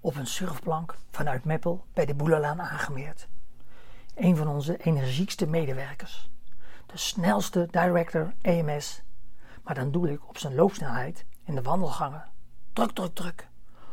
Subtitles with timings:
[0.00, 3.28] op een surfplank vanuit Meppel bij de Boelelaan aangemeerd.
[4.14, 6.30] Een van onze energiekste medewerkers.
[6.86, 9.02] De snelste director EMS.
[9.62, 12.24] Maar dan doe ik op zijn loopsnelheid in de wandelgangen.
[12.72, 13.48] Druk, druk, druk.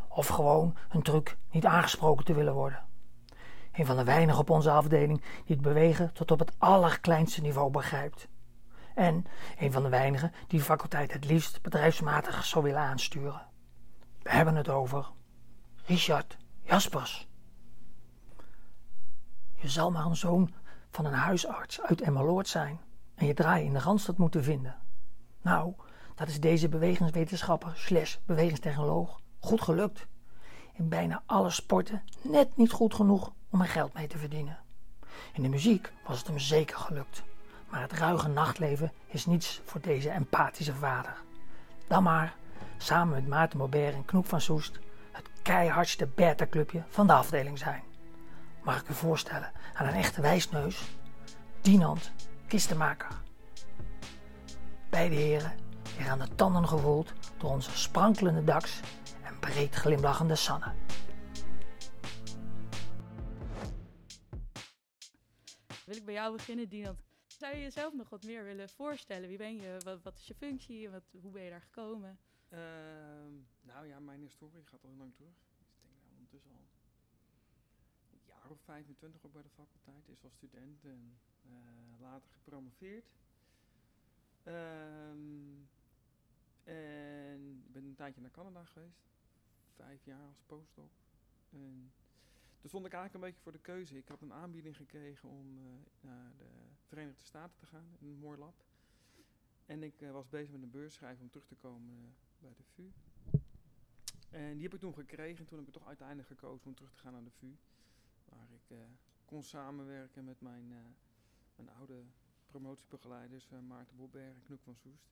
[0.07, 2.85] Of gewoon een truc niet aangesproken te willen worden.
[3.71, 7.71] Een van de weinigen op onze afdeling die het bewegen tot op het allerkleinste niveau
[7.71, 8.27] begrijpt.
[8.95, 9.25] En
[9.57, 13.45] een van de weinigen die de faculteit het liefst bedrijfsmatig zou willen aansturen.
[14.21, 15.07] We hebben het over
[15.87, 17.27] Richard Jaspers.
[19.55, 20.53] Je zal maar een zoon
[20.91, 22.79] van een huisarts uit Emmeloord zijn
[23.15, 24.75] en je draai in de Randstad moeten vinden.
[25.41, 25.73] Nou,
[26.15, 30.07] dat is deze bewegingswetenschapper slash bewegingstechnoloog goed gelukt.
[30.73, 34.59] In bijna alle sporten net niet goed genoeg om er geld mee te verdienen.
[35.33, 37.23] In de muziek was het hem zeker gelukt.
[37.69, 41.17] Maar het ruige nachtleven is niets voor deze empathische vader.
[41.87, 42.35] Dan maar,
[42.77, 44.79] samen met Maarten Maubert en Knoep van Soest,
[45.47, 47.83] keihardste beta-clubje van de afdeling zijn.
[48.63, 50.81] Mag ik u voorstellen aan een echte wijsneus?
[51.61, 52.11] Dinant
[52.47, 53.21] Kistenmaker.
[54.89, 55.55] Beide heren
[55.97, 58.79] weer aan de tanden gewoeld door onze sprankelende Dax
[59.23, 60.73] en breed glimlachende Sanne.
[65.85, 66.99] Wil ik bij jou beginnen, Dinant?
[67.27, 69.27] Zou je jezelf nog wat meer willen voorstellen?
[69.27, 69.77] Wie ben je?
[69.83, 70.89] Wat, wat is je functie?
[70.89, 72.19] Wat, hoe ben je daar gekomen?
[72.49, 73.33] Ehm,
[73.77, 75.29] nou ja, mijn historie gaat al heel lang terug.
[75.29, 76.67] Ik denk nou ondertussen al
[78.11, 80.07] een jaar of 25 ook bij de faculteit.
[80.07, 83.05] Eerst als student en eh, later gepromoveerd.
[84.43, 85.53] Ehm,
[86.63, 89.05] en ik ben een tijdje naar Canada geweest.
[89.75, 90.91] Vijf jaar als postdoc.
[91.49, 91.91] En
[92.59, 93.97] toen stond ik eigenlijk een beetje voor de keuze.
[93.97, 95.63] Ik had een aanbieding gekregen om eh,
[95.99, 96.49] naar de
[96.87, 98.65] Verenigde Staten te gaan, in een mooi lab.
[99.65, 102.91] En ik eh, was bezig met een beursschrijven om terug te komen bij de VU.
[104.29, 105.39] En die heb ik toen gekregen.
[105.39, 107.55] En toen heb ik toch uiteindelijk gekozen om terug te gaan naar de VU.
[108.25, 108.77] Waar ik
[109.25, 110.67] kon samenwerken met mijn,
[111.55, 112.03] mijn oude
[112.47, 115.09] promotiebegeleiders Maarten Bobberg en Knoek van Soest.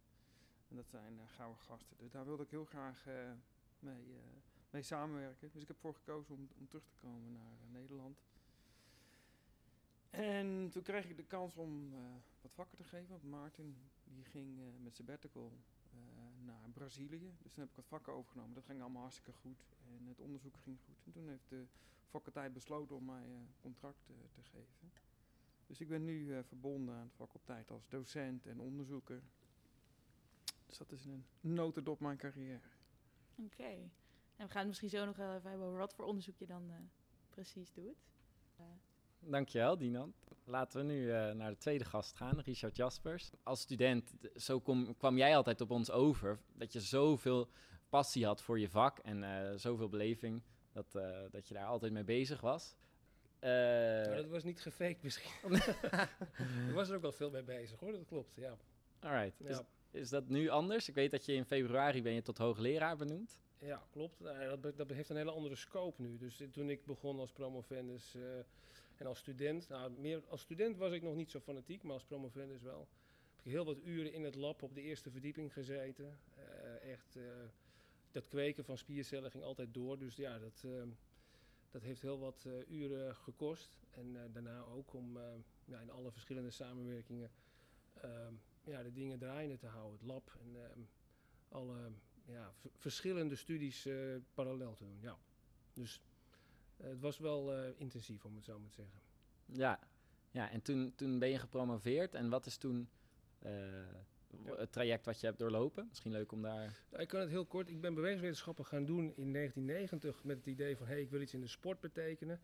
[0.68, 1.98] En dat zijn gouden gasten.
[1.98, 3.06] Dus daar wilde ik heel graag
[3.80, 4.18] mee
[4.76, 5.50] mee samenwerken.
[5.52, 8.24] Dus ik heb voor gekozen om, om terug te komen naar Nederland.
[10.10, 11.94] En toen kreeg ik de kans om
[12.42, 13.10] wat vakken te geven.
[13.10, 15.52] Want Maarten die ging met sabbatical
[16.46, 17.34] naar Brazilië.
[17.42, 18.54] Dus toen heb ik wat vakken overgenomen.
[18.54, 19.66] Dat ging allemaal hartstikke goed.
[19.88, 21.06] En het onderzoek ging goed.
[21.06, 21.66] En toen heeft de
[22.10, 24.92] faculteit besloten om mij contract te geven.
[25.68, 29.22] Dus ik ben nu verbonden aan de faculteit als docent en onderzoeker.
[30.66, 32.68] Dus dat is een notendop mijn carrière.
[33.36, 33.90] Oké.
[34.36, 36.90] En we gaan misschien zo nog even hebben over wat voor onderzoek je dan
[37.30, 37.98] precies doet.
[39.28, 40.14] Dankjewel, Dinan.
[40.44, 43.32] Laten we nu uh, naar de tweede gast gaan, Richard Jaspers.
[43.44, 47.50] Als student, zo kom, kwam jij altijd op ons over dat je zoveel
[47.90, 50.42] passie had voor je vak en zoveel beleving,
[50.72, 50.92] dat,
[51.32, 52.76] dat je daar altijd mee bezig was.
[53.40, 55.52] Nou, dat was niet gefaked misschien.
[56.68, 58.58] ik was er ook wel veel mee bezig hoor, dat klopt, ja.
[59.00, 59.50] Alright, ja.
[59.50, 60.90] Is, is dat nu anders?
[60.90, 63.40] Ik weet dat je in februari ben je tot hoogleraar benoemd.
[63.60, 64.20] Ja, klopt.
[64.20, 66.18] Nou, dat, dat, heeft een hele andere scope nu.
[66.18, 68.24] Dus toen ik begon als promovendus uh,
[68.98, 72.04] en als student, nou, meer als student was ik nog niet zo fanatiek, maar als
[72.04, 72.88] promovendus wel.
[73.36, 76.20] Heb ik heel wat uren in het lab op de eerste verdieping gezeten.
[76.38, 77.24] Uh, echt, uh,
[78.12, 79.98] dat kweken van spiercellen ging altijd door.
[79.98, 80.66] Dus ja, dat,
[81.72, 83.80] dat heeft heel wat uren gekost.
[83.92, 85.20] En daarna ook om
[85.66, 87.32] ja, in alle verschillende samenwerkingen
[88.64, 89.98] ja, de dingen draaiende te houden.
[89.98, 90.90] Het lab en
[91.50, 91.92] alle
[92.26, 93.88] ja, verschillende studies
[94.34, 95.00] parallel te doen.
[95.02, 95.18] Ja.
[95.74, 96.02] Dus
[96.84, 99.00] het was wel uh, intensief, om het zo maar te zeggen.
[99.46, 99.80] Ja,
[100.32, 102.16] ja en toen, toen ben je gepromoveerd.
[102.16, 102.90] En wat is toen
[104.44, 105.86] het traject wat je hebt doorlopen?
[105.90, 106.84] Misschien leuk om daar...
[106.90, 107.70] Nou, ik kan het heel kort.
[107.70, 110.88] Ik ben bewegingswetenschappen gaan doen in 1990 met het idee van...
[110.88, 112.42] hé, hey, ik wil iets in de sport betekenen.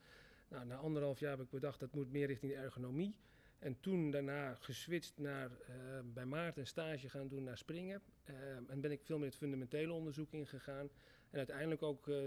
[0.47, 3.15] Nou, na anderhalf jaar heb ik bedacht dat moet meer richting de ergonomie.
[3.59, 5.75] En toen daarna geswitcht naar uh,
[6.13, 8.01] bij Maarten een stage gaan doen naar springen.
[8.29, 8.35] Uh,
[8.67, 10.89] en ben ik veel meer het fundamentele onderzoek ingegaan.
[11.29, 12.17] En uiteindelijk ook uh,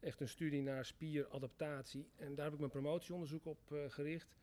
[0.00, 2.08] echt een studie naar spieradaptatie.
[2.16, 3.58] En daar heb ik mijn promotieonderzoek op
[3.88, 4.36] gericht.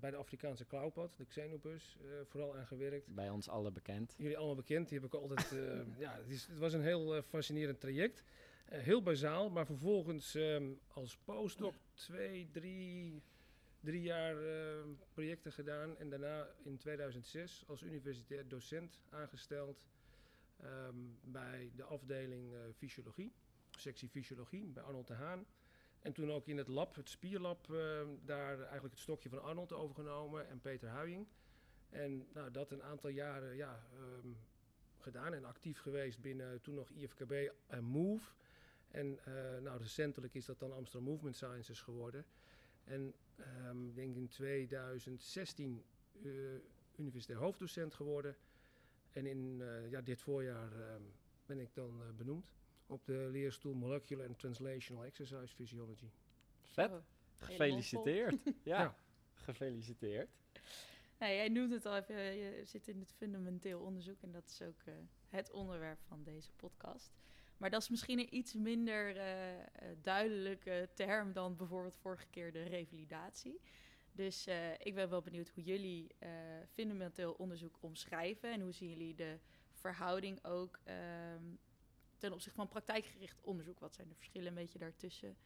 [0.00, 3.14] bij de Afrikaanse klauwpad, de Xenopus, vooral aan gewerkt.
[3.14, 4.14] Bij ons alle bekend.
[4.18, 5.50] Jullie allemaal bekend, die heb ik altijd...
[5.98, 8.24] ja, het, is, het, was een heel fascinerend traject.
[8.64, 13.22] heel bazaal, maar vervolgens um, als postdoc twee, drie
[13.80, 14.36] drie jaar
[15.12, 19.86] projecten gedaan en daarna in 2006 als universitair docent aangesteld
[20.64, 23.32] um, bij de afdeling fysiologie,
[23.80, 25.46] sectie fysiologie bij Arnold de Haan.
[26.00, 29.72] En toen ook in het lab, het spierlab, uh, daar eigenlijk het stokje van Arnold
[29.72, 31.26] overgenomen en Peter Huying.
[31.88, 34.36] En nou, dat een aantal jaren ja, um,
[34.98, 37.32] gedaan en actief geweest binnen toen nog IFKB
[37.66, 38.32] en MOVE.
[38.88, 42.24] En uh, nou, recentelijk is dat dan Amsterdam Movement Sciences geworden.
[42.84, 43.14] En
[43.68, 45.84] um, ik denk in 2016
[46.22, 46.32] uh,
[46.96, 48.36] universitair hoofddocent geworden.
[49.12, 51.12] En in ja, dit voorjaar um,
[51.46, 52.59] ben ik dan benoemd
[52.90, 56.10] op de leerstoel Molecular and Translational Exercise Physiology.
[56.60, 56.90] Vet.
[57.36, 58.42] Gefeliciteerd.
[58.44, 58.94] ja, ja,
[59.32, 60.28] gefeliciteerd.
[61.18, 64.62] Nou, jij noemt het al even, je zit in het fundamenteel onderzoek en dat is
[64.62, 64.94] ook uh,
[65.28, 67.12] het onderwerp van deze podcast.
[67.56, 69.22] Maar dat is misschien een iets minder uh,
[70.02, 73.60] duidelijke term dan bijvoorbeeld vorige keer de revalidatie.
[74.12, 76.06] Dus uh, ik ben wel benieuwd hoe jullie
[76.72, 79.38] fundamenteel onderzoek omschrijven en hoe zien jullie de
[79.72, 81.44] verhouding ook ehm,
[82.20, 83.78] ten opzichte van praktijkgericht onderzoek.
[83.78, 85.36] Wat zijn de verschillen een beetje daartussen?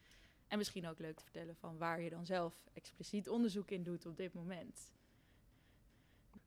[0.47, 4.05] En misschien ook leuk te vertellen van waar je dan zelf expliciet onderzoek in doet
[4.05, 4.93] op dit moment.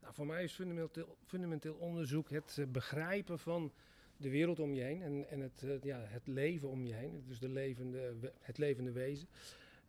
[0.01, 3.73] Nou, voor mij is fundamenteel, fundamenteel onderzoek het uh, begrijpen van
[4.17, 7.25] de wereld om je heen en, en het, uh, ja, het leven om je heen.
[7.27, 9.29] Dus de levende, het levende wezen.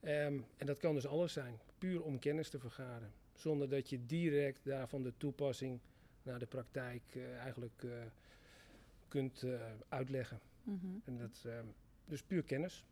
[0.01, 3.13] Um, en dat kan dus alles zijn, puur om kennis te vergaren.
[3.33, 5.79] Zonder dat je direct daarvan de toepassing
[6.23, 7.83] naar de praktijk uh, eigenlijk
[9.09, 9.45] kunt
[9.89, 10.39] uitleggen.
[10.63, 11.01] Mm -hmm.
[11.05, 11.73] en dat, um,
[12.05, 12.85] dus puur kennis.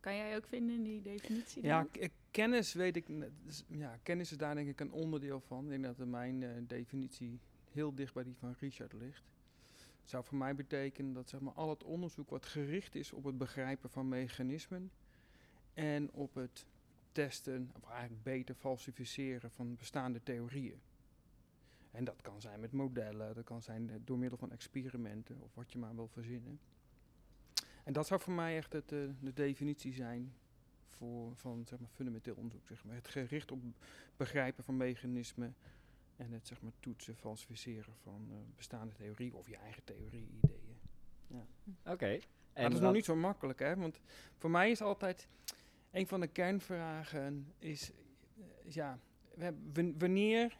[0.00, 1.62] Kan jij ook vinden in die definitie?
[1.62, 1.86] Ja,
[2.30, 3.06] kennis weet ik.
[3.44, 5.64] Dus, ja, kennis is daar denk ik een onderdeel van.
[5.64, 7.40] Ik denk dat mijn uh, definitie
[7.72, 9.24] heel dicht bij die van Richard ligt.
[10.00, 13.24] Het zou voor mij betekenen dat zeg maar, al het onderzoek wat gericht is op
[13.24, 14.90] het begrijpen van mechanismen
[15.74, 16.66] en op het
[17.12, 20.80] testen, of eigenlijk beter falsificeren van bestaande theorieën.
[21.96, 25.54] En dat kan zijn met modellen, dat kan zijn eh, door middel van experimenten of
[25.54, 26.60] wat je maar wil verzinnen.
[27.84, 30.34] En dat zou voor mij echt het, uh, de definitie zijn
[30.88, 32.66] voor, van zeg maar, fundamenteel onderzoek.
[32.66, 32.94] Zeg maar.
[32.94, 33.62] Het gericht op
[34.16, 35.56] begrijpen van mechanismen
[36.16, 40.78] en het zeg maar, toetsen, falsificeren van uh, bestaande theorie of je eigen theorie, ideeën.
[41.26, 41.46] Ja.
[41.80, 41.92] Oké.
[41.92, 42.22] Okay.
[42.52, 43.76] Dat is nog niet zo makkelijk, hè?
[43.76, 44.00] Want
[44.36, 45.28] voor mij is altijd
[45.90, 47.92] een van de kernvragen is,
[48.64, 48.98] is ja,
[49.98, 50.58] wanneer,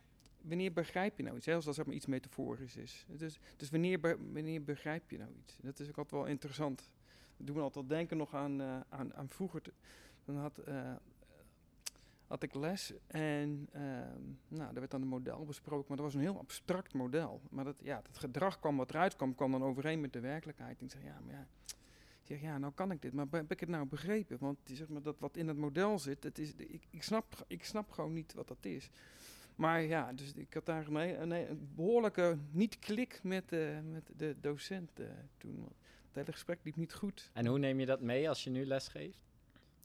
[0.49, 1.45] wanneer begrijp je nou iets?
[1.45, 3.07] Zelfs als dat maar iets metaforisch is.
[3.09, 4.01] Dus, dus wanneer,
[4.33, 5.59] wanneer begrijp je nou iets?
[5.63, 6.91] Dat is ook altijd wel interessant
[7.37, 9.63] doen we altijd denken nog aan, uh, aan, aan vroeger.
[10.25, 10.93] dan had, uh,
[12.27, 13.81] had ik les en uh,
[14.49, 17.41] nou, daar werd dan een model besproken, maar dat was een heel abstract model.
[17.51, 20.79] Maar dat, ja, dat gedrag kwam wat eruit kwam, kwam dan overeen met de werkelijkheid.
[20.79, 21.47] En ik zeg, ja, maar ja,
[22.21, 24.37] ik zeg, ja, nou kan ik dit, maar heb ik het nou begrepen?
[24.41, 27.65] Want zeg maar, dat wat in het model zit, het is, ik, ik, snap, ik
[27.65, 28.91] snap gewoon niet wat dat is.
[29.56, 35.00] Maar ja, dus ik had daar een, een behoorlijke niet-klik met, uh, met de docent
[35.00, 35.06] uh,
[35.38, 35.69] toen
[36.17, 37.31] hele gesprek liep niet goed.
[37.32, 39.25] En hoe neem je dat mee als je nu les geeft?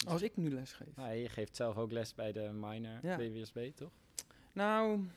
[0.07, 0.97] Als ik nu les geef?
[0.97, 3.17] Ah, je geeft zelf ook les bij de minor ja.
[3.17, 3.91] BWSB, toch?
[4.53, 5.07] Nou,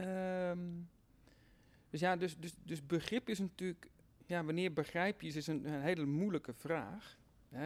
[0.00, 0.88] um,
[1.90, 3.90] dus ja, dus, dus, dus begrip is natuurlijk...
[4.26, 7.18] Ja, wanneer begrijp je is een, een hele moeilijke vraag.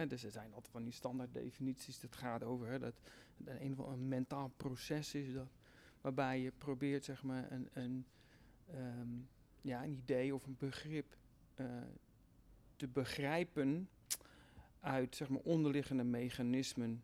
[0.07, 1.99] Dus er zijn altijd van die standaard definities.
[1.99, 2.93] Dat gaat over hè, dat
[3.45, 5.47] een, een, een mentaal proces is dat,
[6.01, 8.05] waarbij je probeert zeg maar een, een,
[8.75, 9.27] um,
[9.61, 11.17] ja, een idee of een begrip
[11.55, 11.65] uh,
[12.75, 13.89] te begrijpen
[14.79, 17.03] uit zeg maar, onderliggende mechanismen.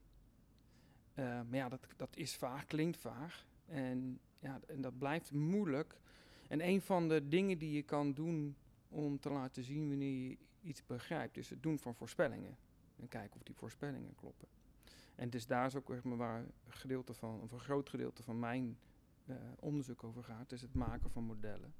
[1.16, 3.48] Uh, maar ja, dat, dat is vaag, klinkt vaag.
[3.66, 6.00] En, ja, en dat blijft moeilijk.
[6.48, 8.56] En een van de dingen die je kan doen
[8.90, 12.58] om te laten zien wanneer je iets begrijpt, is het doen van voorspellingen.
[13.00, 14.48] En kijken of die voorspellingen kloppen.
[15.18, 18.24] En dus daar is ook zeg maar, waar een gedeelte van, of een groot gedeelte
[18.24, 18.78] van mijn
[19.26, 21.74] uh, onderzoek over gaat, is het maken van modellen.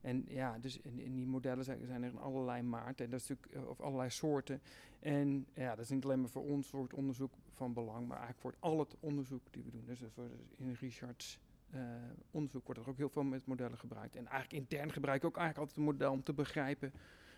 [0.00, 3.56] En ja, dus in, in die modellen zijn, er allerlei maarten en dat is natuurlijk,
[3.56, 4.60] eh, of allerlei soorten.
[5.00, 8.40] En ja, dat is niet alleen maar voor ons soort onderzoek van belang, maar eigenlijk
[8.40, 9.84] voor al het onderzoek die we doen.
[9.84, 10.12] Dus, dus
[10.56, 11.38] in Richards
[12.30, 14.16] onderzoek wordt er ook heel veel met modellen gebruikt.
[14.16, 16.92] En eigenlijk intern gebruik ik ook eigenlijk altijd een model om te begrijpen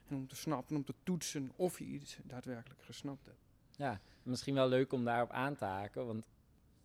[0.09, 3.50] en om te snappen, om te toetsen of je iets daadwerkelijk gesnapt hebt.
[3.81, 6.25] Ja, misschien wel leuk om daarop aan te haken, want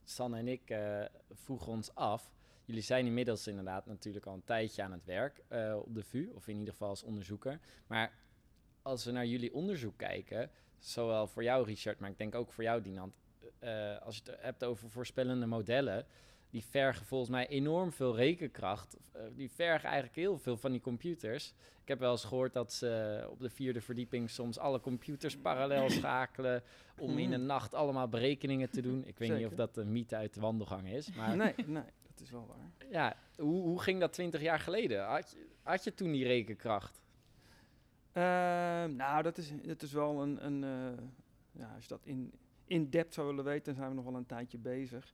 [0.04, 2.34] San en ik uh, vroegen ons af
[2.66, 6.32] Jullie zijn inmiddels inderdaad natuurlijk al een tijdje aan het werk uh, op de VU,
[6.34, 7.60] of in ieder geval als onderzoeker.
[7.88, 8.14] Maar
[8.82, 12.64] als we naar jullie onderzoek kijken, zowel voor jou Richard, maar ik denk ook voor
[12.64, 13.14] jou Dinant,
[13.60, 16.06] uh, als je het hebt over voorspellende modellen,
[16.56, 18.98] die vergen volgens mij enorm veel rekenkracht.
[19.16, 21.54] Uh, die vergen eigenlijk heel veel van die computers.
[21.82, 25.90] Ik heb wel eens gehoord dat ze op de vierde verdieping soms alle computers parallel
[26.00, 26.64] schakelen
[26.98, 29.00] om in een nacht allemaal berekeningen te doen.
[29.06, 29.36] Ik weet Zeker.
[29.36, 31.14] niet of dat een mythe uit de wandelgang is.
[31.14, 31.84] Maar nee, nee
[32.22, 32.90] is wel waar.
[32.90, 35.06] Ja, hoe, hoe ging dat twintig jaar geleden?
[35.06, 37.02] Had je, had je toen die rekenkracht?
[38.14, 38.24] Uh,
[38.84, 40.46] nou, dat is, dat is wel een...
[40.46, 41.04] een uh,
[41.52, 42.34] ja, als je dat in,
[42.66, 45.14] in depth zou willen weten, dan zijn we nog wel een tijdje bezig.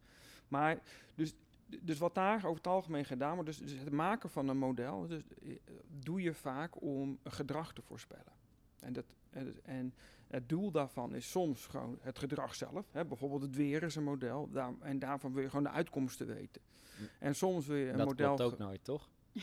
[0.51, 0.79] Maar
[1.15, 1.33] dus,
[1.81, 5.07] dus wat daar over het algemeen gedaan wordt, dus, dus het maken van een model,
[5.07, 5.55] dus, uh,
[5.99, 8.33] doe je vaak om gedrag te voorspellen.
[8.79, 9.93] En, dat, en, en
[10.27, 12.91] het doel daarvan is soms gewoon het gedrag zelf.
[12.91, 13.05] Hè?
[13.05, 14.49] Bijvoorbeeld het weer is een model.
[14.51, 16.61] Daar, en daarvan wil je gewoon de uitkomsten weten.
[16.97, 17.03] Hm.
[17.19, 18.35] En soms wil je een dat model...
[18.35, 19.09] klopt ook nooit, toch?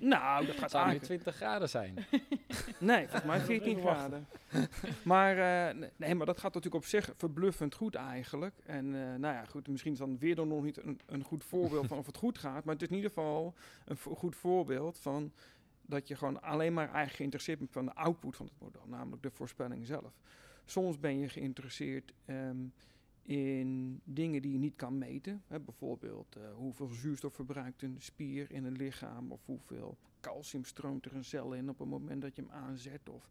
[0.00, 1.04] Nou, dat gaat Het zou nu eigenlijk...
[1.22, 1.94] 20 graden zijn.
[2.78, 4.26] Nee, volgens mij Nog 14 even wachten.
[4.48, 4.68] graden.
[5.04, 5.30] maar,
[5.68, 8.54] eh, nee, maar dat gaat natuurlijk op zich verbluffend goed eigenlijk.
[8.66, 11.44] En eh, nou ja, goed, misschien is dan weer dan nog niet een, een goed
[11.44, 12.64] voorbeeld van of het goed gaat.
[12.64, 15.32] Maar het is in ieder geval een vo- goed voorbeeld van
[15.82, 19.22] dat je gewoon alleen maar eigenlijk geïnteresseerd bent van de output van het model, namelijk
[19.22, 20.12] de voorspelling zelf.
[20.64, 22.56] Soms ben je geïnteresseerd ehm,
[23.22, 25.42] in dingen die je niet kan meten.
[25.48, 31.14] Bijvoorbeeld eh, hoeveel zuurstof verbruikt een spier in een lichaam of hoeveel calcium stroomt er
[31.14, 33.08] een cel in op het moment dat je hem aanzet.
[33.08, 33.28] Of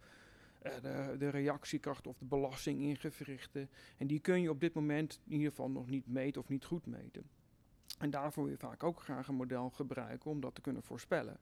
[0.62, 3.70] eh, de, de reactiekracht of de belasting in gewrichten.
[3.98, 6.66] En die kun je op dit moment in ieder geval nog niet meten of niet
[6.66, 7.24] goed meten.
[8.00, 11.40] En daarvoor wil je vaak ook graag een model gebruiken om dat te kunnen voorspellen.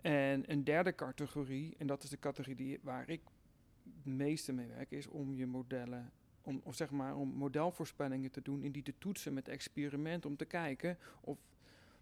[0.00, 3.20] En een derde categorie, en dat is de categorie waar ik
[3.84, 6.12] het meeste mee werk, is om je modellen,
[6.48, 10.36] om, of zeg maar om modelvoorspellingen te doen en die te toetsen met experimenten om
[10.36, 11.38] te kijken of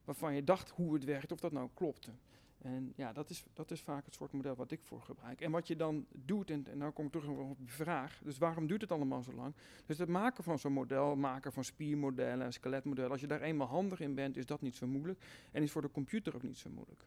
[0.05, 2.11] waarvan je dacht hoe het werkt, of dat nou klopte.
[2.59, 5.41] En ja, dat is, dat is vaak het soort model wat ik voor gebruik.
[5.41, 8.38] En wat je dan doet, en, en nou kom ik terug op de vraag, dus
[8.38, 9.55] waarom duurt het allemaal zo lang?
[9.87, 13.67] Dus het maken van zo'n model, maken van spiermodellen en skeletmodellen, als je daar eenmaal
[13.67, 15.25] handig in bent, is dat niet zo moeilijk.
[15.53, 17.05] En is voor de computer ook niet zo moeilijk.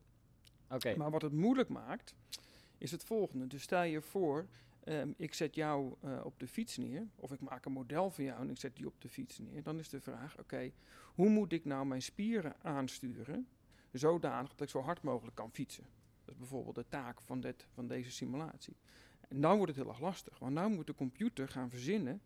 [0.69, 2.15] Oké, Maar wat het moeilijk maakt,
[2.77, 3.47] is het volgende.
[3.47, 4.47] Dus stel je voor,
[4.83, 8.23] ehm, ik zet jou eh, op de fiets neer, of ik maak een model van
[8.23, 9.63] jou en ik zet die op de fiets neer.
[9.63, 10.71] Dan is de vraag, oké,
[11.15, 13.47] hoe moet ik nou mijn spieren aansturen,
[13.91, 15.85] zodanig dat ik zo hard mogelijk kan fietsen?
[16.25, 17.43] Dat is bijvoorbeeld de taak van,
[17.73, 18.75] van deze simulatie.
[19.27, 22.21] En dan wordt het heel erg lastig, want nu moet de computer gaan verzinnen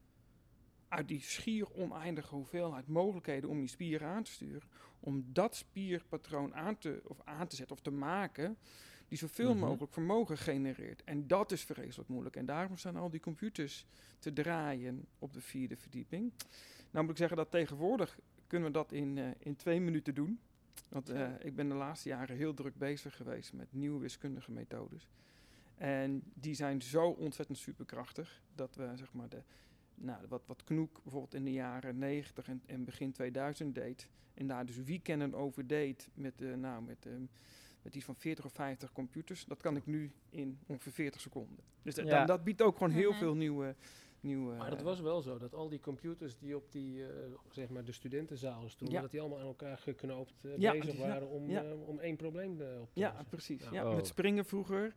[0.87, 4.69] uit die schier oneindige hoeveelheid mogelijkheden om die spieren aan te sturen,
[4.99, 8.57] om dat spierpatroon aan te, of aan te zetten of te maken,
[9.13, 9.59] die zoveel Mhm.
[9.65, 11.03] mogelijk vermogen genereert.
[11.03, 12.35] En dat is vreselijk moeilijk.
[12.35, 13.85] En daarom staan al die computers
[14.19, 16.31] te draaien op de vierde verdieping.
[16.91, 20.39] Nou moet ik zeggen dat tegenwoordig kunnen we dat in, eh, in twee minuten doen.
[20.89, 25.07] Want eh, ik ben de laatste jaren heel druk bezig geweest met nieuwe wiskundige methodes.
[25.77, 29.41] En die zijn zo ontzettend superkrachtig dat we zeg maar de,
[29.95, 34.09] nou, wat, wat Knoek bijvoorbeeld in de jaren 90 en, en begin 2000 deed.
[34.33, 37.07] En daar dus weekenden over deed met, eh, nou, met,
[37.83, 39.45] met iets van 40 of 50 computers.
[39.45, 41.63] Dat kan ik nu in ongeveer 40 seconden.
[41.81, 42.17] Dus dat, Ja.
[42.17, 43.19] dan- dat biedt ook gewoon heel Mhm.
[43.19, 43.75] veel nieuwe...
[44.19, 47.09] nieuwe Maar dat was wel zo, dat al die computers die op die, eh,
[47.51, 49.01] zeg maar de studentenzalen stonden, Ja.
[49.01, 51.63] dat die allemaal aan elkaar geknoopt eh, Ja, bezig ja, waren om, ja.
[51.63, 52.57] eh, om één probleem op
[52.93, 53.25] te Ja, lossen.
[53.29, 53.63] precies.
[53.63, 53.69] Ja.
[53.71, 53.89] Ja.
[53.89, 53.95] Oh.
[53.95, 54.95] Met springen vroeger.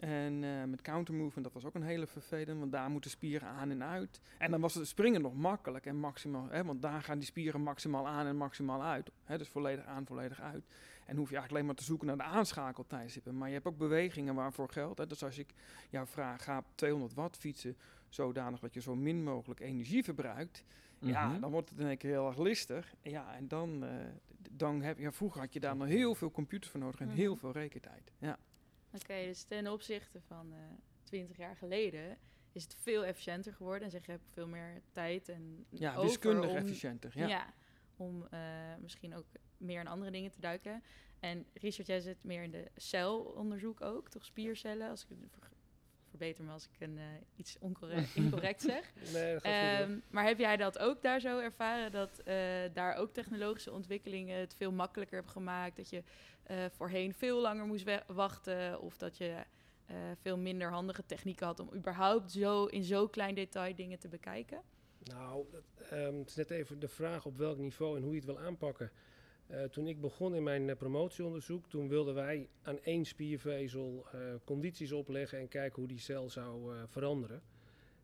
[0.00, 0.06] Ja.
[0.06, 3.70] En eh, met countermovement, dat was ook een hele vervelend, want daar moeten spieren aan
[3.70, 4.20] en uit.
[4.38, 7.60] En dan was het springen nog makkelijk en maximaal, hè, want daar gaan die spieren
[7.62, 9.10] maximaal aan en maximaal uit.
[9.24, 10.64] Hè, dus volledig aan, volledig uit.
[11.06, 13.38] En hoef je eigenlijk alleen maar te zoeken naar de aanschakeltijdstippen.
[13.38, 14.98] Maar je hebt ook bewegingen waarvoor geldt.
[14.98, 15.06] Hè.
[15.06, 15.54] Dus als ik
[15.90, 17.76] jou vraag, ga op 200 watt fietsen,
[18.08, 20.64] zodanig dat je zo min mogelijk energie verbruikt.
[21.00, 21.40] Ja, Mhm.
[21.40, 22.94] dan wordt het in één keer heel erg listig.
[23.02, 23.90] Ja, en dan, eh,
[24.50, 27.30] dan heb je, vroeger had je daar nog heel veel computers voor nodig en heel
[27.32, 27.40] Mhm.
[27.40, 28.12] veel rekentijd.
[28.18, 28.38] Ja.
[29.02, 30.58] Oké, dus ten opzichte van eh
[31.08, 32.18] 20 jaar geleden
[32.52, 33.82] is het veel efficiënter geworden.
[33.82, 37.12] En zeg je hebt veel meer tijd en Ja, over wiskundig om, efficiënter.
[37.14, 37.26] Ja.
[37.28, 37.54] Ja.
[37.96, 38.40] om eh,
[38.80, 39.26] misschien ook
[39.56, 40.82] meer in andere dingen te duiken.
[41.20, 44.90] En Richard, jij zit meer in de celonderzoek ook, toch spiercellen?
[44.90, 45.08] Als ik
[46.18, 47.04] me als ik een, eh,
[47.36, 48.92] iets oncorrect, incorrect zeg.
[49.12, 49.78] Nee, dat gaat goed.
[49.78, 49.86] hoor.
[49.86, 51.92] Ehm, maar heb jij dat ook daar zo ervaren?
[51.92, 52.34] Dat eh,
[52.72, 55.76] daar ook technologische ontwikkelingen het veel makkelijker hebben gemaakt?
[55.76, 56.02] Dat je
[56.42, 58.80] eh, voorheen veel langer moest wachten?
[58.80, 59.44] Of dat je
[60.20, 64.62] veel minder handige technieken had om überhaupt zo in zo klein detail dingen te bekijken?
[64.98, 68.16] Nou, dat, ehm, het is net even de vraag op welk niveau en hoe je
[68.16, 68.90] het wil aanpakken.
[69.48, 74.20] Eh, toen ik begon in mijn eh, promotieonderzoek, toen wilden wij aan één spiervezel eh,
[74.44, 77.42] condities opleggen en kijken hoe die cel zou eh, veranderen.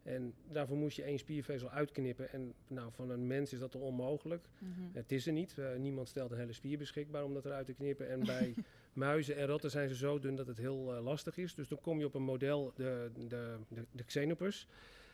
[0.03, 2.33] En daarvoor moest je één spiervezel uitknippen.
[2.33, 4.49] En nou, van een mens is dat al onmogelijk.
[4.93, 5.57] Het is er niet.
[5.79, 8.09] Niemand stelt een hele spier beschikbaar om dat eruit te knippen.
[8.09, 8.55] En bij
[8.95, 11.55] muizen en ratten zijn ze zo dun dat het heel eh, lastig is.
[11.55, 14.69] Dus dan kom je op een model, de, de, de, de Xenopus.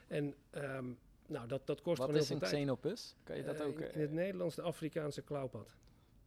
[0.07, 0.87] En ehm,
[1.27, 2.63] nou, dat, dat kost Wat gewoon is heel een veel tijd.
[2.63, 3.15] Xenopus?
[3.25, 3.81] Kan je dat ook...
[3.81, 5.77] in, in het Nederlands de Afrikaanse klauwpad.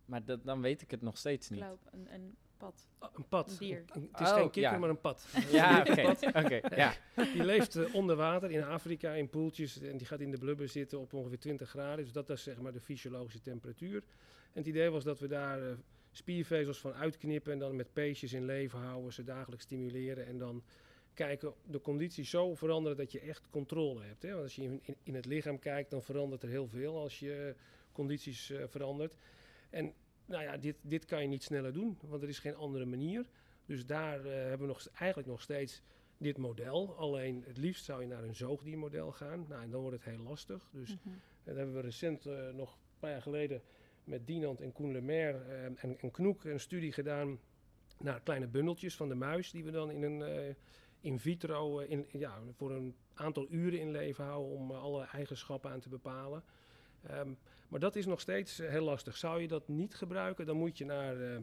[0.05, 1.59] Maar dat, dan weet ik het nog steeds niet.
[1.59, 2.87] Klauw, een, een pad.
[2.99, 3.49] Ah, een pad.
[3.51, 3.83] Een dier.
[3.91, 4.77] Een- het is Oh, geen kikker, ja.
[4.77, 5.25] maar een pad.
[5.51, 6.15] Ja, oké.
[6.33, 6.93] oké, ja.
[7.15, 10.67] Die leeft eh, onder water in Afrika in poeltjes en die gaat in de blubber
[10.67, 12.03] zitten op ongeveer 20 graden.
[12.03, 13.95] Dus dat is zeg maar de fysiologische temperatuur.
[14.53, 15.73] En het idee was dat we daar eh,
[16.11, 20.63] spiervezels van uitknippen en dan met peesjes in leven houden, ze dagelijks stimuleren en dan
[21.13, 24.23] kijken de condities zo veranderen dat je echt controle hebt.
[24.23, 24.29] Hè?
[24.31, 27.19] Want als je in, in, in het lichaam kijkt, dan verandert er heel veel als
[27.19, 27.55] je
[27.91, 29.15] condities eh, verandert.
[29.73, 29.93] En
[30.25, 33.25] nou ja, dit, dit kan je niet sneller doen, want er is geen andere manier.
[33.65, 35.81] Dus daar eh, hebben we nog, eigenlijk nog steeds
[36.17, 36.95] dit model.
[36.97, 39.45] Alleen het liefst zou je naar een zoogdiermodel gaan.
[39.49, 40.69] Nou, en dan wordt het heel lastig.
[40.71, 41.15] Dus Mhm.
[41.43, 43.61] dat hebben we recent eh, nog een paar jaar geleden
[44.03, 47.39] met Dinant en Koen Lemaire eh, en, en Knoek een studie gedaan
[47.99, 50.55] naar kleine bundeltjes van de muis die we dan in een eh,
[51.01, 55.79] in vitro in, ja, voor een aantal uren in leven houden om alle eigenschappen aan
[55.79, 56.43] te bepalen.
[57.07, 57.29] Ehm,
[57.67, 59.17] maar dat is nog steeds eh, heel lastig.
[59.17, 61.37] Zou je dat niet gebruiken, dan moet je naar eh,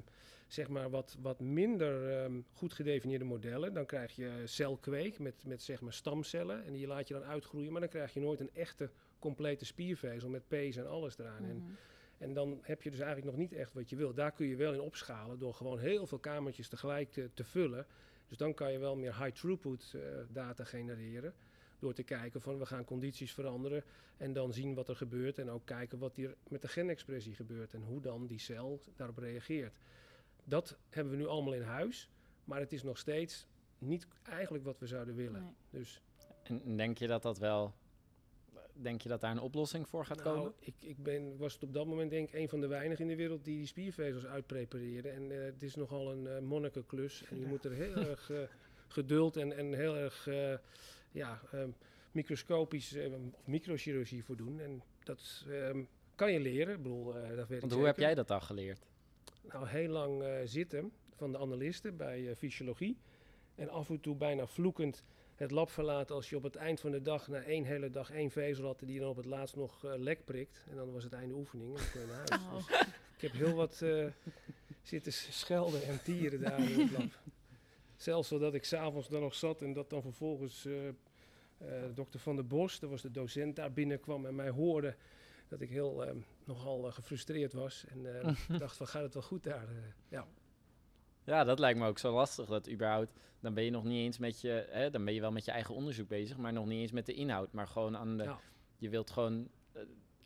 [0.49, 3.75] zeg maar wat, wat minder ehm, goed gedefinieerde modellen.
[3.75, 7.73] Dan krijg je celkweek met, met zeg maar stamcellen en die laat je dan uitgroeien.
[7.73, 11.45] Maar dan krijg je nooit een echte complete spiervezel met pees en alles eraan.
[11.45, 11.71] En, Mhm.
[12.19, 14.15] en dan heb je dus eigenlijk nog niet echt wat je wil.
[14.15, 17.87] Daar kun je wel in opschalen door gewoon heel veel kamertjes tegelijk te, te vullen.
[18.29, 21.35] Dus dan kan je wel meer high throughput eh, data genereren.
[21.81, 23.85] Door te kijken van we gaan condities veranderen
[24.17, 25.39] en dan zien wat er gebeurt.
[25.39, 29.19] En ook kijken wat hier met de genexpressie gebeurt en hoe dan die cel daarop
[29.19, 29.79] reageert.
[30.45, 32.11] Dat hebben we nu allemaal in huis,
[32.45, 33.47] maar het is nog steeds
[33.79, 35.43] niet eigenlijk wat we zouden willen.
[35.43, 35.81] Nee.
[35.81, 36.03] Dus
[36.43, 37.75] En en denk je dat dat wel...
[38.73, 40.53] Denk je dat daar een oplossing voor gaat Nou, komen?
[40.59, 43.11] ik, ik ben, was het op dat moment denk ik een van de weinigen in
[43.11, 45.13] de wereld die die spiervezels uitprepareren.
[45.15, 47.25] En eh, het is nogal een eh monnikenklus.
[47.25, 48.39] En je moet er heel erg eh,
[48.89, 50.55] geduld en, en heel erg eh,
[51.11, 51.65] ja, eh,
[52.13, 54.61] microscopisch eh, of microchirurgie voor doen.
[54.61, 55.83] En dat ehm,
[56.15, 56.75] kan je leren.
[56.75, 58.87] Ik bedoel, eh, dat weet Want ik hoe heb jij dat dan geleerd?
[59.53, 62.97] Nou, heel lang eh, zitten van de analisten bij eh, fysiologie.
[63.55, 66.91] En af en toe bijna vloekend het lab verlaten als je op het eind van
[66.91, 69.83] de dag na één hele dag één vezel had die dan op het laatst nog
[69.83, 70.65] lek prikt.
[70.71, 72.31] En dan was het einde oefening en dan kon je naar huis.
[72.31, 72.69] Oh.
[72.69, 74.07] Dus ik heb heel wat eh,
[74.83, 77.19] zitten schelden en tieren daar in het lab.
[78.03, 80.89] Zelfs zodat ik s'avonds dan nog zat en dat dan vervolgens eh
[81.59, 84.97] eh, dokter Van der Bos, dat was de docent, daar binnenkwam en mij hoorde
[85.49, 86.15] dat ik heel eh,
[86.45, 87.85] nogal eh, gefrustreerd was.
[87.89, 89.69] En eh, dacht van gaat het wel goed daar?
[89.69, 89.77] Eh,
[90.09, 90.27] ja.
[91.25, 92.47] Ja, dat lijkt me ook zo lastig.
[92.47, 95.33] Dat überhaupt, dan ben je nog niet eens met je, hè, dan ben je wel
[95.33, 97.53] met je eigen onderzoek bezig, maar nog niet eens met de inhoud.
[97.53, 98.41] Maar gewoon aan de, Ja.
[98.79, 99.49] je wilt gewoon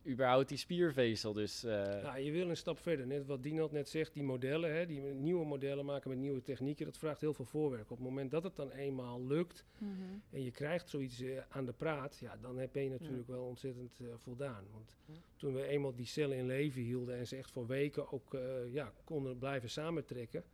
[0.06, 1.32] überhaupt die spiervezel.
[1.32, 1.70] Dus eh,
[2.02, 3.06] Ja, je wil een stap verder.
[3.06, 6.84] Net wat Dinald net zegt, die modellen, hè, die nieuwe modellen maken met nieuwe technieken,
[6.84, 7.90] dat vraagt heel veel voorwerk.
[7.90, 9.90] Op het moment dat het dan eenmaal lukt Mhm.
[10.30, 14.00] en je krijgt zoiets eh, aan de praat, ja, dan heb je natuurlijk wel ontzettend
[14.00, 14.64] eh, voldaan.
[14.72, 15.14] Want Ja.
[15.36, 18.72] toen we eenmaal die cellen in leven hielden en ze echt voor weken ook eh,
[18.72, 20.44] ja, konden blijven samentrekken.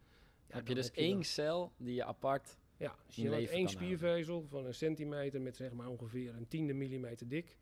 [0.49, 2.59] ja, heb je dus één cel die je apart...
[2.77, 3.71] Ja, dus je hebt één houden.
[3.71, 7.57] spiervezel van een centimeter met zeg maar ongeveer een tiende millimeter dik.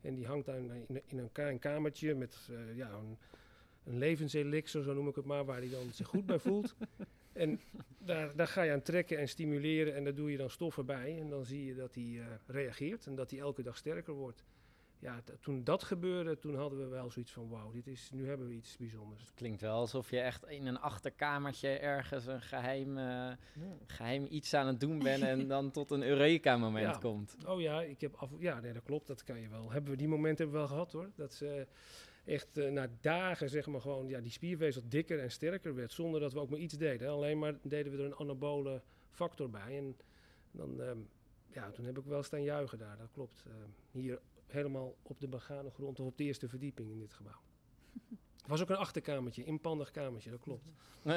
[0.00, 3.16] En die hangt dan in, in een klein kamertje met eh, ja, een,
[3.84, 6.74] een levenselixer, zo noem ik het maar, waar hij dan zich goed bij voelt.
[7.32, 7.60] En
[7.98, 11.20] daar, daar ga je aan trekken en stimuleren en daar doe je dan stoffen bij.
[11.20, 14.44] En dan zie je dat hij eh, reageert en dat hij elke dag sterker wordt.
[15.00, 18.48] Ja, toen dat gebeurde, toen hadden we wel zoiets van wauw, dit is, nu hebben
[18.48, 19.20] we iets bijzonders.
[19.22, 23.32] Het klinkt wel alsof je echt in een achterkamertje ergens een geheim, eh,
[23.86, 26.98] geheim iets aan het doen bent en dan tot een Eureka-moment Ja.
[26.98, 27.36] komt.
[27.46, 29.70] Oh ja, ik heb af, ja, nee, dat klopt, dat kan je wel.
[29.70, 31.10] Hebben we die momenten hebben we wel gehad hoor.
[31.14, 31.66] Dat ze
[32.24, 36.20] echt eh, na dagen zeg maar gewoon ja, die spiervezel dikker en sterker werd zonder
[36.20, 37.08] dat we ook maar iets deden.
[37.10, 39.76] Alleen maar deden we er een anabole factor bij.
[39.78, 39.96] En
[40.50, 40.98] dan, ehm,
[41.52, 43.44] ja, toen heb ik wel staan juichen daar, dat klopt.
[43.46, 44.20] Ehm, hier
[44.52, 47.40] helemaal op de begane grond of op de eerste verdieping in dit gebouw.
[48.42, 50.64] Er was ook een achterkamertje, inpandig kamertje, dat klopt.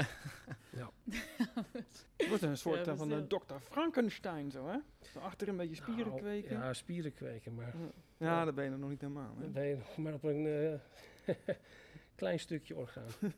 [2.15, 4.77] Het wordt een soort Ja, eh, dat van de dokter Frankenstein zo, hè?
[5.11, 6.55] Zo achter een beetje spieren Nou, kweken.
[6.57, 7.75] Ja, Ja, spieren kweken, maar
[8.17, 9.41] ja daar ben je nog niet helemaal, hè?
[9.41, 10.45] dan ben je nog maar op een
[11.25, 11.35] eh,
[12.15, 13.07] klein stukje orgaan.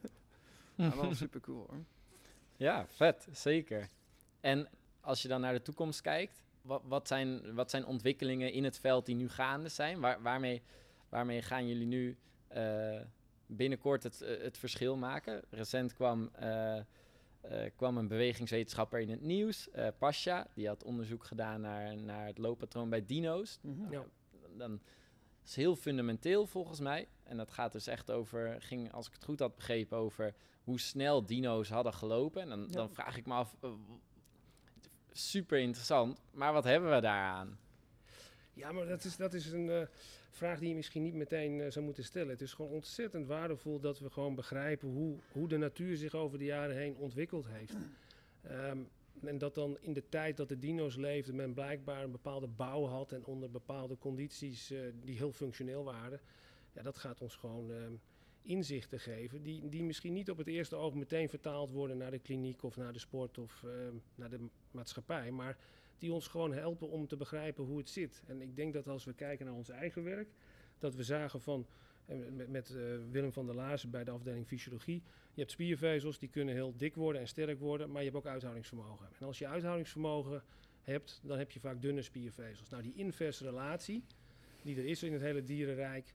[0.77, 1.83] Ja, wel super cool, hoor.
[2.55, 3.89] Ja, vet, zeker.
[4.39, 4.69] En
[5.01, 8.79] als je dan naar de toekomst kijkt, wat, wat, zijn, wat zijn ontwikkelingen in het
[8.79, 9.99] veld die nu gaande zijn?
[9.99, 10.61] Waar, waarmee,
[11.09, 13.01] waarmee gaan jullie nu eh,
[13.45, 15.43] binnenkort het, eh, het verschil maken?
[15.49, 16.83] Recent kwam, eh, eh,
[17.75, 22.37] kwam een bewegingswetenschapper in het nieuws, eh Pasha, die had onderzoek gedaan naar, naar het
[22.37, 23.59] looppatroon bij dino's.
[23.61, 23.91] Mhm.
[23.91, 24.05] Ja.
[24.57, 24.73] Dan
[25.43, 27.07] is het heel fundamenteel volgens mij.
[27.23, 30.79] En dat gaat dus echt over, ging als ik het goed had begrepen, over hoe
[30.79, 32.41] snel dino's hadden gelopen.
[32.41, 32.67] En dan, Ja.
[32.73, 33.55] dan vraag ik me af,
[35.17, 37.57] super interessant, maar wat hebben we daaraan?
[38.53, 39.87] Ja, maar dat is, dat is een eh,
[40.29, 42.29] vraag die je misschien niet meteen eh, zou moeten stellen.
[42.29, 46.37] Het is gewoon ontzettend waardevol dat we gewoon begrijpen hoe, hoe de natuur zich over
[46.37, 47.73] de jaren heen ontwikkeld heeft.
[48.41, 48.79] Ehm,
[49.23, 52.85] en dat dan in de tijd dat de dino's leefden, men blijkbaar een bepaalde bouw
[52.85, 56.19] had en onder bepaalde condities eh, die heel functioneel waren.
[56.73, 57.93] Ja, dat gaat ons gewoon ehm,
[58.45, 62.19] inzichten geven, die, die misschien niet op het eerste oog meteen vertaald worden naar de
[62.19, 65.31] kliniek of naar de sport of ehm, naar de maatschappij.
[65.31, 65.57] Maar
[65.97, 68.23] die ons gewoon helpen om te begrijpen hoe het zit.
[68.27, 70.29] En ik denk dat als we kijken naar ons eigen werk,
[70.79, 71.67] dat we zagen van,
[72.05, 72.81] eh, met, eh,
[73.11, 75.03] Willem van der Laarzen bij de afdeling fysiologie,
[75.33, 78.31] je hebt spiervezels die kunnen heel dik worden en sterk worden, maar je hebt ook
[78.31, 79.07] uithoudingsvermogen.
[79.19, 80.43] En als je uithoudingsvermogen
[80.81, 82.69] hebt, dan heb je vaak dunne spiervezels.
[82.69, 84.03] Nou, die inverse relatie
[84.61, 86.13] die er is in het hele dierenrijk,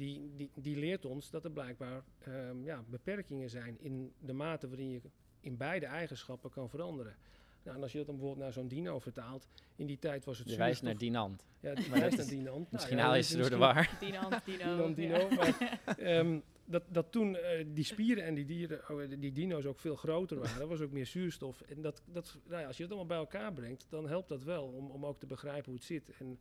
[0.00, 4.68] die, die, die leert ons dat er blijkbaar ehm, ja, beperkingen zijn in de mate
[4.68, 5.00] waarin je
[5.40, 7.16] in beide eigenschappen kan veranderen.
[7.62, 10.38] Nou, en als je dat dan bijvoorbeeld naar zo'n dino vertaalt, in die tijd was
[10.38, 11.46] het Je wijst naar Dinant.
[11.60, 12.72] Ja, die Maar wijst dat naar Dinant.
[12.72, 13.98] Misschien Nou ja, haal je dat ze is door de misschien- war.
[14.10, 14.94] Dinant, Dino.
[14.94, 15.24] Dino, ja.
[15.24, 19.64] Dino, maar, ehm, dat, dat toen eh, die spieren en die dieren, oh, die dino's
[19.64, 21.60] ook veel groter waren, was ook meer zuurstof.
[21.60, 24.42] En dat, dat, nou ja, als je dat allemaal bij elkaar brengt, dan helpt dat
[24.42, 26.10] wel om, om ook te begrijpen hoe het zit.
[26.18, 26.38] En